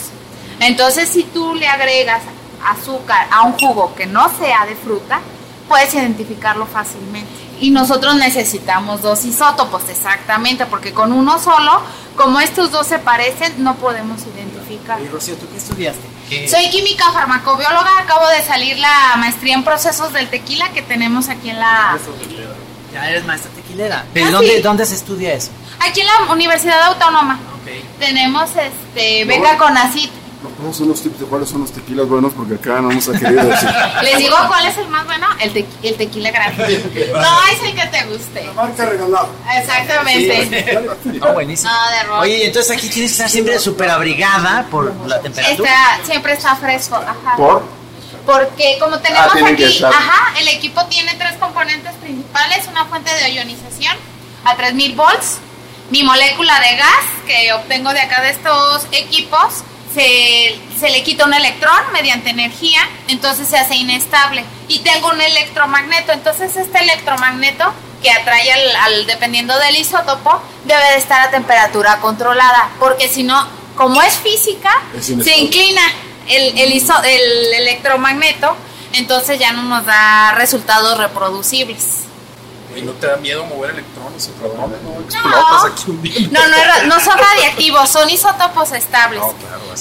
[0.59, 2.21] Entonces, si tú le agregas
[2.65, 5.21] azúcar a un jugo que no sea de fruta,
[5.67, 7.29] puedes identificarlo fácilmente.
[7.61, 11.81] Y nosotros necesitamos dos isótopos, exactamente, porque con uno solo,
[12.21, 14.99] como estos dos se parecen, no podemos identificar.
[15.01, 16.47] Y Rocío, ¿tú qué estudiaste?
[16.47, 21.49] Soy química farmacobióloga, acabo de salir la maestría en procesos del tequila que tenemos aquí
[21.49, 21.97] en la
[22.93, 24.05] Ya eres maestra tequilera.
[24.13, 24.61] ¿Pero Ah, dónde, sí.
[24.61, 25.49] dónde se estudia eso?
[25.79, 27.39] aquí en la Universidad Autónoma.
[27.99, 30.09] Tenemos este beca con ACID.
[30.43, 33.11] Nos ponemos unos tips de cuáles son los tequilas buenos, porque acá no nos ha
[33.11, 33.69] querido decir.
[34.03, 37.11] Les digo cuál es el más bueno, el, te- el tequila grande.
[37.13, 38.43] No, es el que te guste.
[38.47, 39.27] La marca regalada.
[39.55, 40.79] Exactamente.
[41.05, 41.71] No, buenísimo.
[42.07, 42.19] No.
[42.19, 45.69] Oye, entonces aquí tienes que estar siempre súper abrigada por la temperatura.
[45.69, 47.35] Está, siempre está fresco, ajá.
[47.37, 47.63] ¿Por?
[48.25, 53.11] Porque como tenemos Ah, que aquí, ajá, el equipo tiene tres componentes principales, una fuente
[53.13, 53.95] de ionización
[54.45, 55.37] a 3000 volts,
[55.89, 59.63] mi molécula de gas que obtengo de acá de estos equipos,
[59.93, 64.43] se, se le quita un electrón mediante energía, entonces se hace inestable.
[64.67, 70.83] Y tengo un electromagneto, entonces este electromagneto que atrae al, al- dependiendo del isótopo, debe
[70.91, 75.81] de estar a temperatura controlada, porque si no, como es física, Es se inclina
[76.27, 78.55] el, el, iso- el electromagneto,
[78.93, 82.05] entonces ya no nos da resultados reproducibles.
[82.75, 84.77] ¿Y no te da miedo mover electrones y protones?
[84.83, 86.29] No, explotas aquí un día.
[86.31, 89.21] No, no, no son radiactivos, son isótopos estables.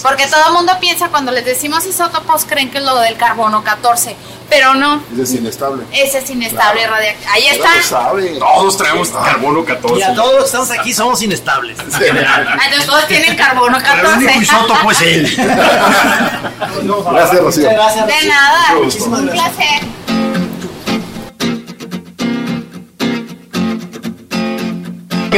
[0.02, 3.62] Porque todo el mundo piensa cuando les decimos isótopos creen que es lo del carbono
[3.64, 4.16] 14,
[4.48, 5.84] pero no, Ese es inestable.
[5.92, 7.30] ese es inestable radiactivo.
[7.32, 7.76] Ahí está.
[7.76, 8.28] lo sabe.
[8.38, 9.98] Todos traemos carbono 14.
[9.98, 11.78] Y a todos los que estamos aquí somos inestables.
[11.84, 12.46] en general.
[12.48, 14.38] Ah, entonces todos tienen carbono Pero el único 14.
[14.42, 15.36] isótopo es él.
[17.12, 17.70] Gracias, Rocío.
[17.70, 18.28] Gracias, De Rocío.
[18.30, 19.04] nada, Mucho gusto.
[19.10, 19.80] un placer.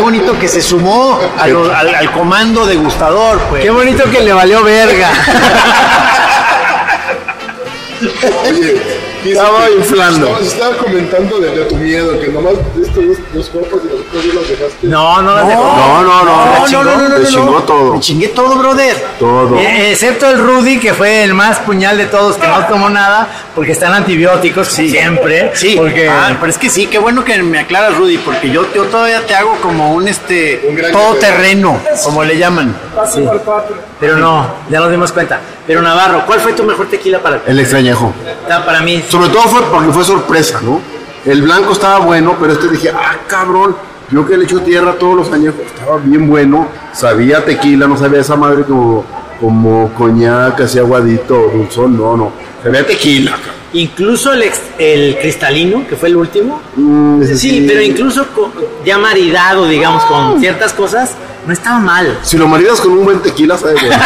[0.02, 3.62] Bonito que se sumó a al, al comando degustador, pues.
[3.62, 5.08] Qué bonito que le valió verga.
[8.48, 8.82] Oye,
[9.24, 10.26] Estaba inflando.
[10.26, 14.00] Estaba, estaba comentando de, de tu miedo, que nomás estos dos, dos copas y los
[14.06, 14.86] otros días los dejaste.
[14.86, 15.36] No, no.
[15.36, 16.46] No, no, no.
[16.46, 17.24] No, no, no, no, no, no.
[17.24, 17.92] chingó todo.
[17.94, 18.96] Me chingué todo, brother.
[19.18, 19.58] Todo.
[19.58, 23.28] Eh, excepto el Rudy, que fue el más puñal de todos, que no tomó nada,
[23.54, 25.52] porque están antibióticos siempre.
[25.54, 28.66] Sí, porque Ah, pero es que sí, qué bueno que me aclaras, Rudy, porque yo,
[28.74, 32.76] yo todavía te hago como un este gran todoterreno, como le llaman.
[33.12, 33.24] Sí.
[34.02, 35.40] Pero no, ya nos dimos cuenta.
[35.66, 38.12] Pero Navarro, ¿cuál fue tu mejor tequila para El extrañejo.
[38.50, 39.02] Ah, Para mí.
[39.08, 40.80] Sobre todo fue porque fue sorpresa, ¿no?
[41.24, 43.76] El blanco estaba bueno, pero este dije, ah, cabrón.
[44.10, 46.68] Yo que le echo tierra todos los años, estaba bien bueno.
[46.92, 49.04] Sabía tequila, no sabía esa madre como,
[49.40, 52.32] como coñac, así aguadito, dulzón, no, no.
[52.62, 53.36] Sabía tequila.
[53.74, 56.60] Incluso el, ex- el cristalino, que fue el último.
[56.76, 58.26] Mm, Sí, pero incluso
[58.84, 61.12] ya maridado, digamos, con ciertas cosas,
[61.46, 62.18] no estaba mal.
[62.22, 63.96] Si lo maridas con un buen tequila, sabe bueno.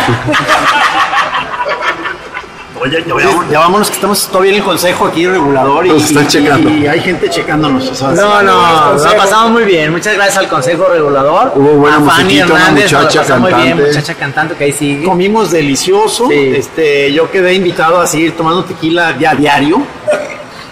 [2.79, 6.05] Oye, ya, ya- ya vámonos que estamos todavía en el consejo aquí regulador y, Nos
[6.05, 6.69] están checando.
[6.71, 7.89] y hay gente checándonos.
[7.89, 8.45] o sea, No, sí.
[8.47, 9.91] no, lo pasamos muy bien.
[9.93, 11.53] Muchas gracias al Consejo Regulador.
[11.57, 13.91] Hubo buena a Fanny una Hernández, nos la muchacha pasamos muy bien, cantante.
[13.97, 15.05] muchacha cantante que ahí sigue.
[15.07, 16.29] Comimos delicioso.
[16.29, 16.53] Sí.
[16.55, 19.81] Este, yo quedé invitado a seguir tomando tequila ya diario.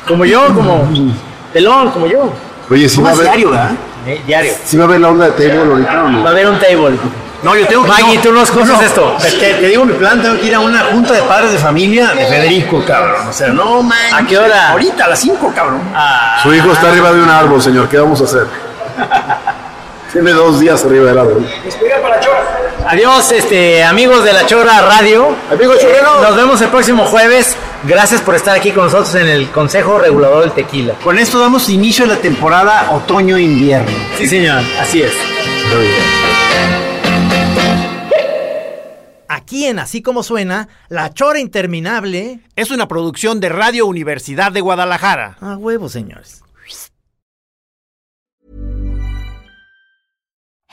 [0.06, 0.86] Como yo, como
[1.54, 2.30] pelón, como yo.
[2.70, 3.70] Oye, si va a haber, diario, ¿verdad?
[4.06, 4.52] Eh, diario.
[4.64, 6.28] si va a haber la onda de table ahorita o Va a no?
[6.28, 6.98] haber un table.
[7.42, 9.16] No, yo tengo que Maggie, no, tú nos conoces no, esto.
[9.20, 12.08] Te, te digo mi plan, tengo que ir a una junta de padres de familia
[12.14, 13.28] de Federico, cabrón.
[13.28, 14.14] O sea, no manches.
[14.14, 14.70] ¿A qué hora?
[14.70, 15.80] Ahorita, a las 5, cabrón.
[15.94, 17.86] Ah, Su hijo está arriba de un árbol, señor.
[17.88, 18.46] ¿Qué vamos a hacer?
[20.12, 21.46] Tiene dos días arriba del árbol.
[22.86, 25.34] Adiós, este, amigos de la Chora Radio.
[25.50, 26.20] Amigos choreros.
[26.20, 27.56] Nos vemos el próximo jueves.
[27.84, 30.92] Gracias por estar aquí con nosotros en el Consejo Regulador del Tequila.
[31.02, 33.90] Con esto damos inicio a la temporada otoño-invierno.
[34.18, 35.12] Sí, señor, así es.
[39.28, 44.60] Aquí en Así como suena, La Chora Interminable es una producción de Radio Universidad de
[44.60, 45.38] Guadalajara.
[45.40, 46.43] A huevo, señores.